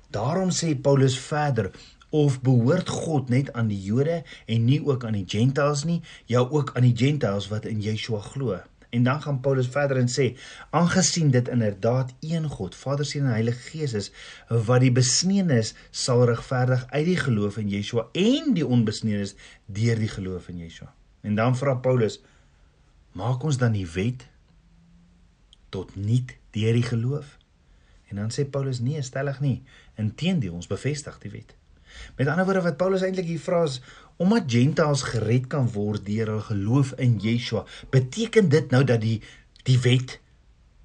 Daarom 0.09 0.49
sê 0.49 0.75
Paulus 0.81 1.19
verder 1.19 1.71
of 2.09 2.41
behoort 2.41 2.89
God 2.89 3.29
net 3.29 3.53
aan 3.53 3.69
die 3.69 3.81
Jode 3.81 4.23
en 4.45 4.65
nie 4.65 4.81
ook 4.85 5.05
aan 5.05 5.17
die 5.17 5.27
Gentiles 5.27 5.83
nie, 5.83 6.01
ja 6.25 6.39
ook 6.39 6.73
aan 6.75 6.87
die 6.87 6.97
Gentiles 6.97 7.49
wat 7.53 7.65
in 7.69 7.81
Yeshua 7.81 8.19
glo. 8.19 8.57
En 8.89 9.03
dan 9.03 9.21
gaan 9.21 9.39
Paulus 9.39 9.67
verder 9.67 9.97
en 9.97 10.09
sê, 10.09 10.33
aangesien 10.69 11.29
dit 11.29 11.47
inderdaad 11.47 12.13
een 12.19 12.47
God, 12.49 12.75
Vader, 12.75 13.05
Seun 13.05 13.25
en 13.25 13.31
Heilige 13.31 13.69
Gees 13.69 13.93
is, 13.93 14.11
wat 14.49 14.81
die 14.81 14.91
besneenes 14.91 15.75
sal 15.91 16.25
regverdig 16.25 16.87
uit 16.89 17.05
die 17.05 17.17
geloof 17.17 17.59
in 17.61 17.69
Yeshua 17.69 18.07
en 18.17 18.53
die 18.57 18.65
onbesneenes 18.65 19.35
deur 19.65 20.01
die 20.01 20.09
geloof 20.09 20.49
in 20.49 20.57
Yeshua. 20.65 20.89
En 21.21 21.35
dan 21.35 21.57
vra 21.57 21.75
Paulus, 21.75 22.17
maak 23.11 23.43
ons 23.43 23.61
dan 23.61 23.77
die 23.77 23.87
wet 23.93 24.25
tot 25.69 25.95
niet 25.95 26.33
deur 26.57 26.73
die 26.73 26.85
geloof. 26.85 27.37
En 28.09 28.15
dan 28.15 28.33
sê 28.33 28.49
Paulus 28.49 28.79
nee, 28.81 29.01
stellig 29.05 29.37
nie. 29.39 29.61
Inteendeel, 30.01 30.53
ons 30.53 30.67
bevestig 30.67 31.19
die 31.21 31.31
wet. 31.31 31.58
Met 32.17 32.27
ander 32.27 32.45
woorde 32.45 32.61
wat 32.61 32.77
Paulus 32.77 33.03
eintlik 33.05 33.29
hier 33.29 33.41
vra 33.43 33.63
is 33.67 33.79
omdat 34.19 34.51
gentiles 34.51 35.01
gered 35.07 35.47
kan 35.47 35.69
word 35.71 36.03
deur 36.05 36.27
hul 36.27 36.41
geloof 36.49 36.91
in 36.99 37.19
Yeshua, 37.23 37.63
beteken 37.89 38.49
dit 38.51 38.71
nou 38.71 38.83
dat 38.83 38.99
die 39.01 39.21
die 39.63 39.77
wet 39.79 40.17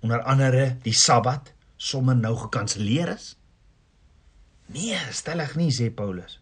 onder 0.06 0.22
andere 0.22 0.76
die 0.84 0.94
Sabbat 0.94 1.50
sommer 1.76 2.14
nou 2.16 2.36
gekanselleer 2.36 3.10
is? 3.16 3.34
Nee, 4.70 4.98
stellig 5.10 5.56
nie 5.58 5.72
sê 5.74 5.90
Paulus. 5.90 6.38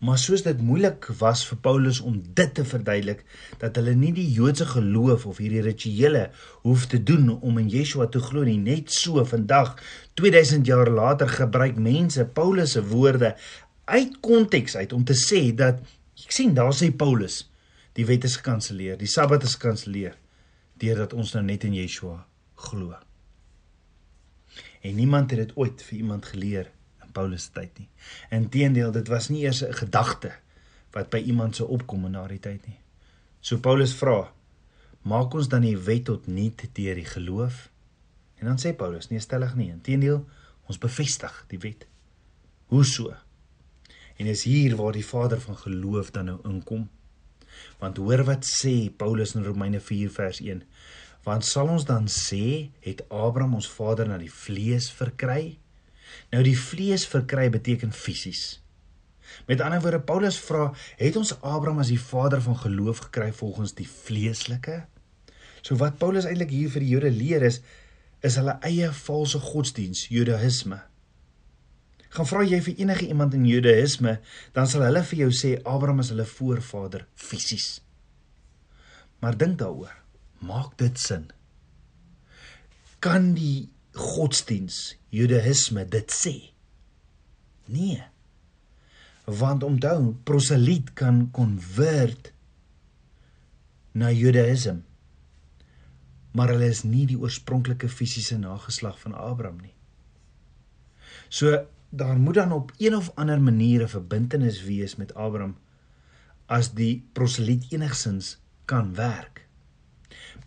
Maar 0.00 0.16
soos 0.18 0.40
dit 0.46 0.60
moeilik 0.64 1.04
was 1.18 1.42
vir 1.44 1.58
Paulus 1.60 1.98
om 2.00 2.14
dit 2.34 2.54
te 2.56 2.62
verduidelik 2.64 3.20
dat 3.60 3.76
hulle 3.76 3.92
nie 3.92 4.14
die 4.16 4.24
Joodse 4.32 4.64
geloof 4.70 5.26
of 5.28 5.42
hierdie 5.42 5.60
rituele 5.66 6.30
hoef 6.62 6.86
te 6.88 7.02
doen 7.04 7.34
om 7.36 7.58
in 7.60 7.68
Yeshua 7.68 8.06
te 8.08 8.22
glo 8.24 8.46
nie, 8.48 8.56
net 8.56 8.88
so 8.96 9.20
vandag 9.28 9.74
2000 10.16 10.64
jaar 10.66 10.88
later 10.88 11.28
gebruik 11.28 11.76
mense 11.76 12.24
Paulus 12.24 12.78
se 12.78 12.84
woorde 12.94 13.34
uit 13.92 14.16
konteks 14.24 14.78
uit 14.80 14.96
om 14.96 15.04
te 15.04 15.18
sê 15.20 15.42
dat 15.52 15.84
ek 16.24 16.32
sien 16.32 16.56
daar 16.56 16.72
sê 16.72 16.88
Paulus 16.96 17.42
die 17.98 18.08
wet 18.08 18.24
is 18.24 18.38
gekanselleer, 18.40 18.96
die 18.96 19.10
Sabbat 19.10 19.44
is 19.44 19.58
gekanselleer 19.60 20.16
deurdat 20.80 21.12
ons 21.12 21.36
nou 21.36 21.44
net 21.44 21.68
in 21.68 21.76
Yeshua 21.76 22.22
glo. 22.56 22.96
En 24.80 24.96
niemand 24.96 25.34
het 25.34 25.44
dit 25.44 25.56
ooit 25.60 25.82
vir 25.84 25.98
iemand 26.00 26.24
geleer 26.32 26.70
Paulus 27.12 27.48
se 27.48 27.52
tyd 27.52 27.78
nie. 27.78 27.88
Inteendeel, 28.30 28.92
dit 28.92 29.08
was 29.08 29.28
nie 29.28 29.42
eers 29.44 29.62
'n 29.64 29.72
gedagte 29.72 30.32
wat 30.92 31.10
by 31.10 31.18
iemand 31.18 31.56
sou 31.56 31.68
opkom 31.68 32.06
in 32.06 32.12
daardie 32.12 32.40
tyd 32.40 32.66
nie. 32.66 32.78
So 33.40 33.58
Paulus 33.58 33.94
vra: 33.94 34.32
"Maak 35.02 35.34
ons 35.34 35.48
dan 35.48 35.62
die 35.62 35.78
wet 35.78 36.04
tot 36.04 36.26
niet 36.26 36.68
deur 36.72 36.94
die 36.94 37.04
geloof?" 37.04 37.70
En 38.38 38.46
dan 38.46 38.58
sê 38.58 38.76
Paulus: 38.76 39.08
"Nee, 39.08 39.20
stellig 39.20 39.54
nie. 39.54 39.70
Inteendeel, 39.70 40.26
ons 40.66 40.78
bevestig 40.78 41.44
die 41.48 41.58
wet." 41.58 41.86
Hoe 42.66 42.84
so? 42.84 43.14
En 44.16 44.26
is 44.26 44.44
hier 44.44 44.76
waar 44.76 44.92
die 44.92 45.06
vader 45.06 45.40
van 45.40 45.56
geloof 45.56 46.10
dan 46.10 46.24
nou 46.24 46.38
inkom. 46.44 46.88
Want 47.78 47.96
hoor 47.96 48.24
wat 48.24 48.44
sê 48.44 48.90
Paulus 48.96 49.34
in 49.34 49.44
Romeine 49.44 49.80
4 49.80 50.10
vers 50.10 50.40
1. 50.40 50.62
Want 51.24 51.44
sal 51.44 51.68
ons 51.68 51.84
dan 51.84 52.08
sê 52.08 52.70
het 52.80 53.02
Abraham 53.08 53.54
ons 53.54 53.68
vader 53.68 54.08
na 54.08 54.18
die 54.20 54.32
vlees 54.32 54.90
verkry? 54.92 55.58
Nou 56.30 56.42
die 56.46 56.58
vlees 56.58 57.06
verkry 57.10 57.48
beteken 57.50 57.92
fisies. 57.92 58.60
Met 59.46 59.60
ander 59.60 59.80
woorde 59.80 60.00
Paulus 60.00 60.38
vra, 60.42 60.70
het 60.98 61.16
ons 61.16 61.32
Abraham 61.40 61.82
as 61.82 61.90
die 61.92 62.00
vader 62.00 62.42
van 62.42 62.58
geloof 62.58 63.04
gekry 63.06 63.30
volgens 63.32 63.74
die 63.78 63.88
vleeslike? 63.88 64.84
So 65.62 65.76
wat 65.80 65.98
Paulus 65.98 66.26
eintlik 66.28 66.52
hier 66.54 66.70
vir 66.72 66.84
die 66.84 66.92
Jode 66.94 67.10
leer 67.14 67.46
is 67.46 67.60
is 68.26 68.36
hulle 68.36 68.58
eie 68.66 68.90
valse 68.92 69.38
godsdiens, 69.40 70.04
Judaïsme. 70.12 70.76
Gaan 72.12 72.26
vra 72.28 72.42
jy 72.44 72.58
vir 72.66 72.82
enige 72.82 73.06
iemand 73.06 73.36
in 73.38 73.46
Judaïsme, 73.48 74.18
dan 74.52 74.68
sal 74.68 74.84
hulle 74.84 75.00
vir 75.08 75.22
jou 75.22 75.30
sê 75.32 75.54
Abraham 75.62 76.02
is 76.02 76.10
hulle 76.12 76.26
voorvader 76.28 77.06
fisies. 77.14 77.78
Maar 79.24 79.38
dink 79.40 79.56
daaroor, 79.62 79.94
maak 80.44 80.74
dit 80.80 81.00
sin? 81.00 81.30
Kan 83.00 83.32
die 83.38 83.70
godsdiens 83.96 84.96
Judaïsme 85.10 85.84
dit 85.88 86.12
sê? 86.14 86.34
Nee. 87.70 88.02
Want 89.24 89.62
onthou, 89.62 90.14
proseliet 90.24 90.92
kan 90.98 91.28
konvert 91.30 92.32
na 93.92 94.10
Judaïsme. 94.10 94.82
Maar 96.32 96.54
hulle 96.54 96.70
is 96.70 96.84
nie 96.86 97.06
die 97.10 97.18
oorspronklike 97.18 97.88
fisiese 97.90 98.38
nageslag 98.38 98.98
van 99.02 99.14
Abraham 99.18 99.58
nie. 99.64 99.74
So 101.28 101.66
daar 101.90 102.18
moet 102.18 102.34
dan 102.34 102.52
op 102.52 102.72
een 102.78 102.94
of 102.96 103.10
ander 103.14 103.40
manier 103.40 103.82
'n 103.82 103.88
verbintenis 103.88 104.62
wees 104.62 104.96
met 104.96 105.14
Abraham 105.14 105.56
as 106.46 106.74
die 106.74 107.06
proseliet 107.12 107.66
enigsins 107.72 108.38
kan 108.64 108.94
werk. 108.94 109.46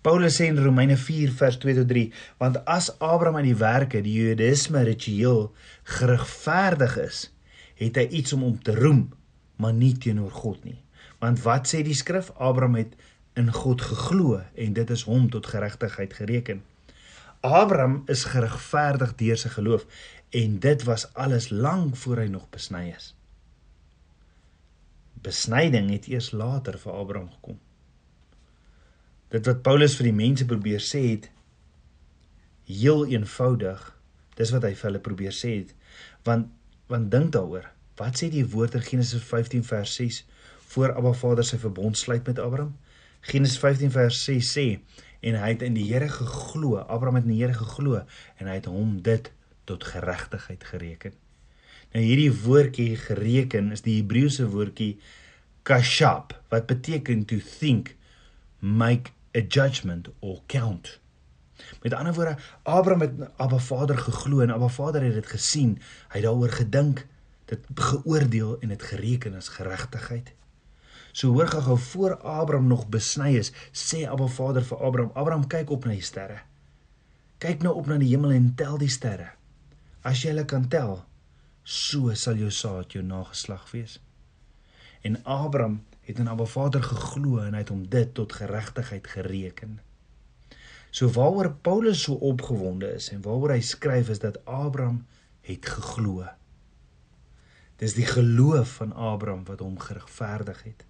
Paulus 0.03 0.35
sê 0.35 0.49
in 0.51 0.59
Romeine 0.59 0.97
4 0.99 1.31
vers 1.31 1.57
2 1.63 1.77
tot 1.77 1.87
3, 1.87 2.09
want 2.41 2.57
as 2.67 2.89
Abraham 2.99 3.37
aan 3.39 3.47
die 3.47 3.55
werke, 3.55 4.01
die 4.03 4.17
Judaïsme 4.17 4.81
ritueel 4.83 5.45
geregverdig 5.95 6.97
is, 7.05 7.21
het 7.79 7.95
hy 8.01 8.03
iets 8.19 8.35
om 8.35 8.43
om 8.49 8.57
te 8.59 8.75
roem, 8.75 9.05
maar 9.63 9.71
nie 9.71 9.93
teenoor 9.95 10.35
God 10.43 10.59
nie. 10.67 10.81
Want 11.23 11.39
wat 11.47 11.71
sê 11.71 11.85
die 11.87 11.95
skrif? 11.95 12.33
Abraham 12.35 12.75
het 12.81 12.99
in 13.39 13.47
God 13.55 13.87
geglo 13.93 14.41
en 14.59 14.75
dit 14.75 14.91
is 14.91 15.07
hom 15.07 15.31
tot 15.31 15.47
geregtigheid 15.47 16.19
gereken. 16.19 16.63
Abraham 17.39 18.01
is 18.11 18.27
geregverdig 18.27 19.15
deur 19.23 19.39
sy 19.39 19.55
geloof 19.55 19.87
en 20.35 20.59
dit 20.59 20.83
was 20.83 21.07
alles 21.15 21.47
lank 21.55 21.95
voor 22.03 22.25
hy 22.25 22.31
nog 22.35 22.49
besny 22.51 22.89
is. 22.91 23.13
Besnyding 25.23 25.93
het 25.95 26.11
eers 26.11 26.33
later 26.35 26.75
vir 26.75 26.99
Abraham 26.99 27.31
gekom 27.39 27.63
dit 29.33 29.47
wat 29.49 29.63
Paulus 29.65 29.95
vir 29.97 30.11
die 30.11 30.17
mense 30.17 30.45
probeer 30.45 30.81
sê 30.83 31.01
het 31.07 31.29
heel 32.69 33.07
eenvoudig 33.09 33.81
dis 34.37 34.51
wat 34.53 34.65
hy 34.67 34.73
vir 34.77 34.89
hulle 34.89 35.01
probeer 35.05 35.33
sê 35.35 35.55
het. 35.61 35.71
Want 36.27 36.51
want 36.91 37.09
dink 37.13 37.31
daaroor 37.33 37.69
wat 37.97 38.19
sê 38.19 38.29
die 38.29 38.45
woord 38.53 38.75
in 38.77 38.83
Genesis 38.85 39.23
15 39.25 39.63
vers 39.65 39.93
6 39.97 40.19
voor 40.73 40.93
Abba 40.97 41.13
Vader 41.17 41.45
sy 41.47 41.57
verbond 41.61 41.97
sluit 41.97 42.27
met 42.27 42.41
Abraham? 42.41 42.73
Genesis 43.25 43.57
15 43.61 43.93
vers 43.93 44.19
6 44.27 44.51
sê 44.57 44.67
en 45.23 45.37
hy 45.39 45.49
het 45.53 45.65
in 45.65 45.77
die 45.77 45.87
Here 45.87 46.09
geglo 46.11 46.81
Abraham 46.83 47.21
het 47.21 47.27
in 47.29 47.33
die 47.33 47.41
Here 47.41 47.57
geglo 47.57 48.01
en 48.03 48.49
hy 48.49 48.59
het 48.59 48.69
hom 48.69 48.99
dit 49.05 49.31
tot 49.69 49.85
geregtigheid 49.87 50.65
gereken. 50.67 51.17
Nou 51.93 52.03
hierdie 52.03 52.31
woordjie 52.43 52.97
gereken 52.99 53.71
is 53.73 53.85
die 53.85 53.99
Hebreëse 54.01 54.45
woordjie 54.51 54.97
kashab 55.65 56.35
wat 56.51 56.69
beteken 56.69 57.25
to 57.29 57.39
think 57.39 57.95
make 58.59 59.13
a 59.35 59.41
judgment 59.41 60.09
or 60.19 60.41
count. 60.45 60.99
Met 61.81 61.93
ander 61.93 62.13
woorde, 62.13 62.37
Abraham 62.63 63.01
het 63.01 63.37
Abba 63.37 63.57
Vader 63.57 63.97
geglo 63.97 64.39
en 64.39 64.53
Abba 64.53 64.67
Vader 64.67 65.01
het 65.01 65.13
dit 65.13 65.27
gesien. 65.27 65.75
Hy 66.09 66.19
het 66.19 66.23
daaroor 66.23 66.49
gedink, 66.49 67.05
dit 67.45 67.67
geoordeel 67.75 68.59
en 68.59 68.67
dit 68.67 68.83
gereken 68.83 69.35
as 69.35 69.47
geregtigheid. 69.47 70.33
So 71.11 71.33
hoor 71.35 71.47
gou 71.47 71.77
voor 71.79 72.17
Abraham 72.17 72.67
nog 72.67 72.87
besny 72.89 73.35
is, 73.37 73.51
sê 73.71 74.07
Abba 74.09 74.27
Vader 74.27 74.65
vir 74.65 74.77
Abraham: 74.77 75.11
"Abraham, 75.13 75.47
kyk 75.47 75.69
op 75.69 75.85
na 75.85 75.93
die 75.93 76.01
sterre. 76.01 76.39
Kyk 77.37 77.61
nou 77.61 77.75
op 77.75 77.85
na 77.87 77.97
die 77.97 78.09
hemel 78.09 78.31
en 78.31 78.55
tel 78.55 78.77
die 78.77 78.89
sterre. 78.89 79.29
As 80.01 80.23
jy 80.23 80.31
hulle 80.33 80.45
kan 80.45 80.67
tel, 80.67 81.03
so 81.63 82.13
sal 82.13 82.35
jou 82.35 82.49
saad 82.51 82.91
jou 82.91 83.03
nageslag 83.03 83.71
wees." 83.71 83.99
En 85.03 85.23
Abraham 85.23 85.83
het 86.03 86.19
in 86.19 86.27
Abba 86.27 86.45
Vader 86.45 86.83
geglo 86.83 87.39
en 87.39 87.55
hy 87.55 87.63
het 87.63 87.71
hom 87.71 87.83
dit 87.89 88.13
tot 88.13 88.33
geregtigheid 88.33 89.07
gereken. 89.07 89.79
So 90.93 91.09
waaroor 91.09 91.53
Paulus 91.65 92.03
so 92.05 92.13
opgewonde 92.13 92.91
is 92.93 93.09
en 93.09 93.23
waaroor 93.25 93.55
hy 93.55 93.61
skryf 93.65 94.09
is 94.13 94.19
dat 94.21 94.41
Abraham 94.45 95.05
het 95.47 95.65
geglo. 95.65 96.27
Dis 97.81 97.95
die 97.97 98.05
geloof 98.05 98.75
van 98.81 98.93
Abraham 98.93 99.45
wat 99.47 99.63
hom 99.63 99.79
geregverdig 99.79 100.63
het. 100.63 100.85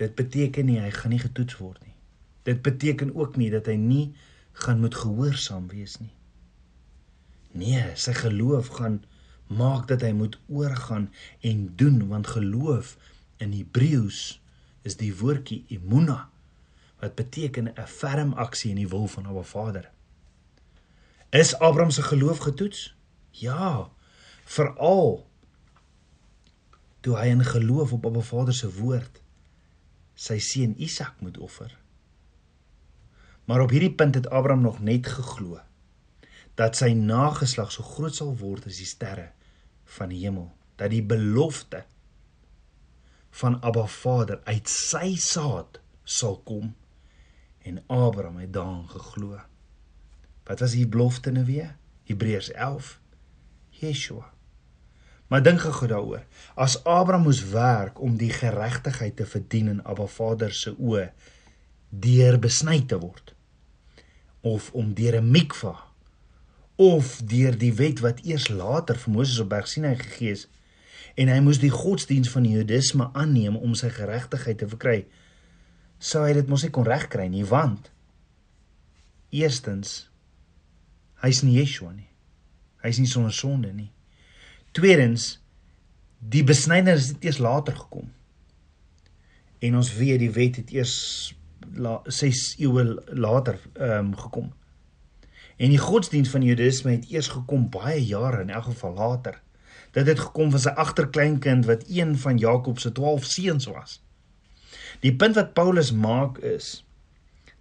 Dit 0.00 0.14
beteken 0.14 0.68
nie 0.68 0.78
hy 0.80 0.90
gaan 0.94 1.12
nie 1.14 1.22
getoets 1.22 1.56
word 1.58 1.80
nie. 1.84 1.96
Dit 2.46 2.62
beteken 2.62 3.14
ook 3.14 3.36
nie 3.36 3.50
dat 3.50 3.66
hy 3.70 3.76
nie 3.80 4.12
gaan 4.64 4.80
moet 4.80 4.94
gehoorsaam 4.94 5.68
wees 5.72 5.98
nie. 6.00 6.12
Nee, 7.52 7.84
sy 7.96 8.14
geloof 8.16 8.70
gaan 8.78 9.02
maak 9.52 9.88
dat 9.88 10.04
hy 10.06 10.12
moet 10.16 10.38
oorgaan 10.48 11.10
en 11.40 11.66
doen 11.76 11.98
want 12.08 12.30
geloof 12.36 12.96
in 13.42 13.54
Hebreëus 13.56 14.20
is 14.86 14.96
die 15.00 15.12
woordjie 15.18 15.64
emuna 15.74 16.28
wat 17.02 17.18
beteken 17.18 17.72
'n 17.74 17.86
ferm 17.86 18.32
aksie 18.32 18.70
in 18.70 18.80
die 18.80 18.88
wil 18.88 19.06
van 19.06 19.26
Abba 19.26 19.42
Vader. 19.42 19.90
Is 21.30 21.54
Abraham 21.58 21.90
se 21.90 22.02
geloof 22.02 22.38
getoets? 22.38 22.94
Ja, 23.30 23.90
veral 24.44 25.26
toe 27.00 27.16
hy 27.18 27.26
in 27.26 27.44
geloof 27.44 27.92
op 27.92 28.06
Abba 28.06 28.20
Vader 28.20 28.54
se 28.54 28.70
woord 28.78 29.22
sy 30.14 30.38
seun 30.38 30.74
Isak 30.78 31.20
moet 31.20 31.38
offer. 31.38 31.78
Maar 33.44 33.60
op 33.60 33.70
hierdie 33.70 33.94
punt 33.94 34.14
het 34.14 34.28
Abraham 34.30 34.62
nog 34.62 34.80
net 34.80 35.06
geglo 35.06 35.60
dat 36.54 36.76
sy 36.76 36.92
nageslag 36.92 37.72
so 37.72 37.82
groot 37.82 38.14
sal 38.14 38.36
word 38.36 38.66
as 38.66 38.76
die 38.76 38.86
sterre 38.86 39.32
van 39.96 40.12
die 40.12 40.20
hemel, 40.20 40.52
dat 40.76 40.92
die 40.92 41.02
belofte 41.02 41.84
van 43.40 43.58
Abba 43.64 43.86
Vader 43.88 44.40
uit 44.44 44.68
sy 44.68 45.14
saad 45.16 45.80
sal 46.04 46.36
kom 46.44 46.74
en 47.62 47.80
Abraham 47.86 48.42
het 48.42 48.52
daarin 48.52 48.88
geglo. 48.90 49.40
Wat 50.44 50.60
was 50.60 50.74
die 50.76 50.88
belofte 50.88 51.30
nou 51.30 51.44
weer? 51.46 51.76
Hebreërs 52.10 52.50
11. 52.52 52.98
Yeshua. 53.80 54.32
Maar 55.30 55.42
dink 55.42 55.62
gou 55.64 55.88
daaroor. 55.88 56.24
As 56.54 56.76
Abraham 56.84 57.24
moes 57.24 57.44
werk 57.54 58.00
om 58.00 58.18
die 58.20 58.32
geregtigheid 58.32 59.16
te 59.16 59.26
verdien 59.26 59.70
in 59.72 59.84
Abba 59.84 60.06
Vader 60.06 60.52
se 60.52 60.74
oë 60.76 61.06
deur 61.88 62.36
besny 62.40 62.82
te 62.88 62.98
word 62.98 63.34
of 64.42 64.70
om 64.72 64.94
deur 64.94 65.16
'n 65.20 65.30
mikva 65.30 65.74
of 66.76 67.20
deur 67.24 67.58
die 67.58 67.72
wet 67.74 68.00
wat 68.00 68.20
eers 68.24 68.48
later 68.48 68.98
vir 68.98 69.12
Moses 69.12 69.38
op 69.38 69.48
Berg 69.48 69.68
Sinai 69.68 69.96
gegee 69.96 70.30
is 70.30 70.48
en 71.14 71.28
hy 71.32 71.40
moes 71.44 71.60
die 71.62 71.72
godsdiens 71.72 72.30
van 72.32 72.46
die 72.46 72.54
Judisme 72.56 73.10
aanneem 73.18 73.56
om 73.56 73.74
sy 73.78 73.90
geregtigheid 73.92 74.60
te 74.62 74.68
verkry. 74.68 75.02
Sou 76.02 76.24
hy 76.26 76.32
dit 76.36 76.48
mos 76.50 76.64
nie 76.64 76.72
kon 76.74 76.88
regkry 76.88 77.28
nie, 77.30 77.44
want 77.46 77.90
eerstens 79.32 80.08
hy's 81.22 81.42
nie 81.46 81.58
Yeshua 81.60 81.92
nie. 81.94 82.08
Hy's 82.82 82.98
nie 82.98 83.10
sonder 83.10 83.34
sonde 83.34 83.70
nie. 83.72 83.90
Tweedens 84.74 85.36
die 86.18 86.42
besnyding 86.46 86.98
het 86.98 87.24
eers 87.24 87.38
later 87.42 87.76
gekom. 87.76 88.10
En 89.62 89.78
ons 89.78 89.92
weet 89.94 90.20
die 90.22 90.32
wet 90.34 90.58
het 90.62 90.72
eers 90.74 90.96
6 91.72 92.42
eeue 92.58 92.84
later 93.14 93.58
ehm 93.74 94.12
um, 94.12 94.16
gekom. 94.18 94.50
En 95.56 95.70
die 95.70 95.78
godsdiens 95.78 96.28
van 96.28 96.42
die 96.42 96.50
Judisme 96.50 96.96
het 96.96 97.10
eers 97.10 97.28
gekom 97.30 97.68
baie 97.70 98.00
jare 98.04 98.42
in 98.42 98.50
elk 98.50 98.64
geval 98.72 98.94
later. 98.94 99.40
Dit 99.92 100.06
het 100.06 100.20
gekom 100.20 100.50
van 100.50 100.60
sy 100.60 100.72
agterkleinkind 100.84 101.66
wat 101.68 101.84
een 101.88 102.16
van 102.18 102.38
Jakob 102.38 102.78
se 102.78 102.92
12 102.92 103.24
seuns 103.24 103.66
was. 103.68 103.98
Die 105.00 105.12
punt 105.16 105.34
wat 105.34 105.52
Paulus 105.52 105.92
maak 105.92 106.38
is 106.38 106.84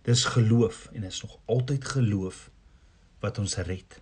dis 0.08 0.24
geloof 0.26 0.88
en 0.94 1.04
is 1.04 1.22
nog 1.22 1.38
altyd 1.46 1.86
geloof 1.86 2.50
wat 3.20 3.38
ons 3.38 3.56
red. 3.56 4.00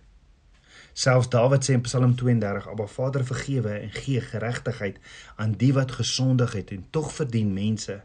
Selfs 0.92 1.28
Dawid 1.28 1.64
sê 1.64 1.74
in 1.76 1.82
Psalm 1.86 2.14
32: 2.16 2.68
"Aba 2.68 2.86
Vader, 2.86 3.24
vergewe 3.24 3.72
en 3.78 3.90
gee 3.90 4.20
geregtigheid 4.20 4.98
aan 5.36 5.52
die 5.52 5.72
wat 5.72 5.92
gesondig 5.92 6.52
het 6.52 6.70
en 6.70 6.86
tog 6.90 7.12
verdien 7.12 7.52
mense 7.52 8.02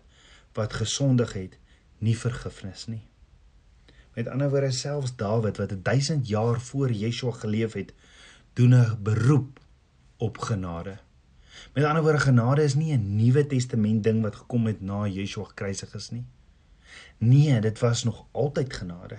wat 0.53 0.73
gesondig 0.73 1.33
het 1.33 1.57
nie 1.97 2.17
vergifnis 2.17 2.85
nie." 2.87 3.03
Met 4.15 4.27
ander 4.27 4.49
woorde, 4.49 4.71
selfs 4.71 5.15
Dawid 5.15 5.57
wat 5.57 5.73
1000 5.83 6.27
jaar 6.27 6.61
voor 6.61 6.91
Yeshua 6.91 7.31
geleef 7.31 7.73
het, 7.73 7.93
doen 8.53 8.75
'n 8.75 8.97
beroep 9.03 9.59
op 10.17 10.37
genade. 10.37 10.97
Met 11.73 11.83
ander 11.83 12.03
woorde 12.03 12.19
genade 12.19 12.63
is 12.63 12.75
nie 12.75 12.93
'n 12.93 13.15
Nuwe 13.15 13.47
Testament 13.47 14.03
ding 14.03 14.21
wat 14.21 14.35
gekom 14.35 14.65
het 14.65 14.81
na 14.81 15.07
Yeshua 15.07 15.43
gekruisig 15.43 15.93
is 15.93 16.09
nie. 16.09 16.25
Nee, 17.17 17.61
dit 17.61 17.79
was 17.79 18.03
nog 18.03 18.25
altyd 18.31 18.73
genade. 18.73 19.17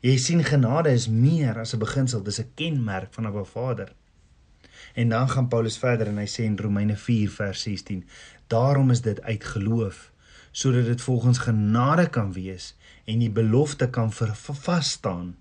Jy 0.00 0.16
sien 0.16 0.44
genade 0.44 0.90
is 0.90 1.08
meer 1.08 1.58
as 1.58 1.74
'n 1.74 1.78
beginsel, 1.78 2.22
dis 2.22 2.40
'n 2.40 2.50
kenmerk 2.54 3.14
van 3.14 3.26
'n 3.26 3.44
Vader. 3.44 3.92
En 4.94 5.08
dan 5.08 5.28
gaan 5.28 5.48
Paulus 5.48 5.78
verder 5.78 6.06
en 6.06 6.18
hy 6.18 6.26
sê 6.26 6.44
in 6.44 6.58
Romeine 6.58 6.96
4 6.96 7.30
vers 7.30 7.62
16: 7.62 8.08
Daarom 8.46 8.90
is 8.90 9.00
dit 9.00 9.22
uit 9.22 9.44
geloof 9.44 10.12
sodat 10.50 10.84
dit 10.84 11.00
volgens 11.00 11.38
genade 11.38 12.08
kan 12.08 12.32
wees 12.32 12.76
en 13.04 13.18
die 13.18 13.30
belofte 13.30 13.90
kan 13.90 14.12
vas 14.12 14.90
staan 14.90 15.36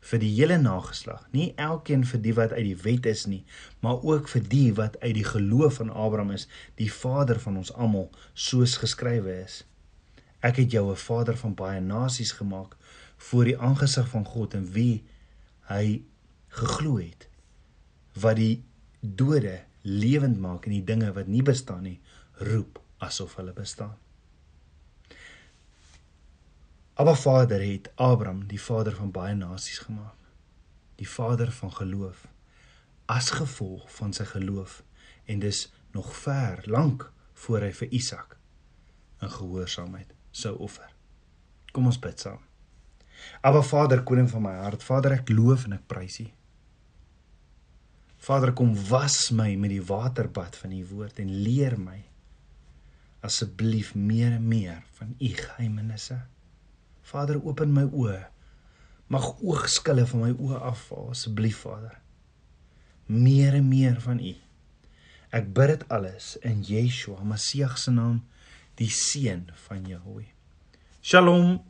vir 0.00 0.22
die 0.22 0.30
hele 0.32 0.56
nageslag. 0.58 1.26
Nie 1.32 1.52
elkeen 1.60 2.04
vir 2.08 2.22
die 2.24 2.34
wat 2.34 2.52
uit 2.56 2.64
die 2.64 2.78
wet 2.84 3.06
is 3.06 3.26
nie, 3.26 3.42
maar 3.84 4.02
ook 4.02 4.28
vir 4.32 4.44
die 4.48 4.72
wat 4.74 4.96
uit 5.00 5.14
die 5.14 5.26
geloof 5.26 5.80
van 5.80 5.90
Abraham 5.90 6.32
is, 6.36 6.48
die 6.80 6.90
vader 6.92 7.40
van 7.40 7.60
ons 7.60 7.72
almal, 7.72 8.08
soos 8.34 8.78
geskrywe 8.80 9.40
is. 9.44 9.64
Ek 10.40 10.56
het 10.56 10.72
jou 10.72 10.90
'n 10.90 10.96
vader 10.96 11.36
van 11.36 11.54
baie 11.54 11.80
nasies 11.80 12.32
gemaak 12.32 12.76
voor 13.16 13.44
die 13.44 13.58
aangesig 13.58 14.08
van 14.08 14.24
God 14.24 14.54
en 14.54 14.72
wie 14.72 15.04
hy 15.68 16.02
geglo 16.48 16.96
het 16.98 17.28
wat 18.12 18.36
die 18.36 18.64
dode 19.00 19.60
lewend 19.82 20.40
maak 20.40 20.66
en 20.66 20.72
die 20.72 20.84
dinge 20.84 21.12
wat 21.12 21.26
nie 21.26 21.42
bestaan 21.42 21.82
nie 21.82 22.00
roep 22.40 22.80
asof 22.98 23.36
hulle 23.36 23.52
bestaan. 23.52 23.96
Abba 27.00 27.14
Vader 27.14 27.62
het 27.64 27.90
Abraham 27.94 28.46
die 28.46 28.60
vader 28.60 28.92
van 28.92 29.10
baie 29.10 29.34
nasies 29.34 29.78
gemaak. 29.78 30.16
Die 31.00 31.08
vader 31.08 31.52
van 31.52 31.72
geloof 31.72 32.26
as 33.08 33.30
gevolg 33.30 33.86
van 33.94 34.10
sy 34.12 34.26
geloof 34.28 34.82
en 35.24 35.38
dis 35.40 35.62
nog 35.96 36.10
ver 36.16 36.60
lank 36.68 37.06
voor 37.44 37.64
hy 37.64 37.70
vir 37.78 37.94
Isak 37.96 38.34
in 39.24 39.32
gehoorsaamheid 39.32 40.12
sou 40.42 40.52
offer. 40.66 40.90
Kom 41.72 41.88
ons 41.88 41.98
bid 42.04 42.20
saam. 42.20 42.42
Aba 43.40 43.62
Vader, 43.64 44.02
koning 44.04 44.28
van 44.28 44.44
my 44.44 44.52
hart, 44.58 44.84
Vader, 44.84 45.14
ek 45.16 45.32
loof 45.32 45.64
en 45.70 45.78
ek 45.78 45.86
prys 45.88 46.18
U. 46.20 46.26
Vader, 48.28 48.52
kom 48.52 48.74
was 48.90 49.30
my 49.32 49.54
met 49.56 49.72
die 49.72 49.80
waterbad 49.88 50.60
van 50.60 50.76
U 50.76 50.82
woord 50.92 51.24
en 51.24 51.32
leer 51.48 51.78
my 51.80 51.96
asseblief 53.24 53.94
meer 53.96 54.36
en 54.36 54.46
meer 54.52 54.84
van 55.00 55.16
U 55.16 55.32
geheimenisse. 55.40 56.20
Vader, 57.10 57.40
open 57.42 57.72
my 57.74 57.86
oë. 57.90 58.18
Mag 59.10 59.32
oogskille 59.42 60.04
van 60.06 60.22
my 60.22 60.30
oë 60.36 60.60
afval 60.70 61.10
asseblief, 61.14 61.64
Vader. 61.64 61.96
Meer 63.10 63.56
en 63.58 63.66
meer 63.68 63.98
van 64.04 64.20
U. 64.22 64.34
Ek 65.34 65.48
bid 65.54 65.72
dit 65.72 65.82
alles 65.94 66.36
in 66.46 66.62
Yeshua, 66.66 67.22
Messie 67.26 67.66
se 67.78 67.90
naam, 67.94 68.20
die 68.78 68.90
seun 68.90 69.48
van 69.66 69.86
Jahweh. 69.86 70.28
Shalom 71.02 71.60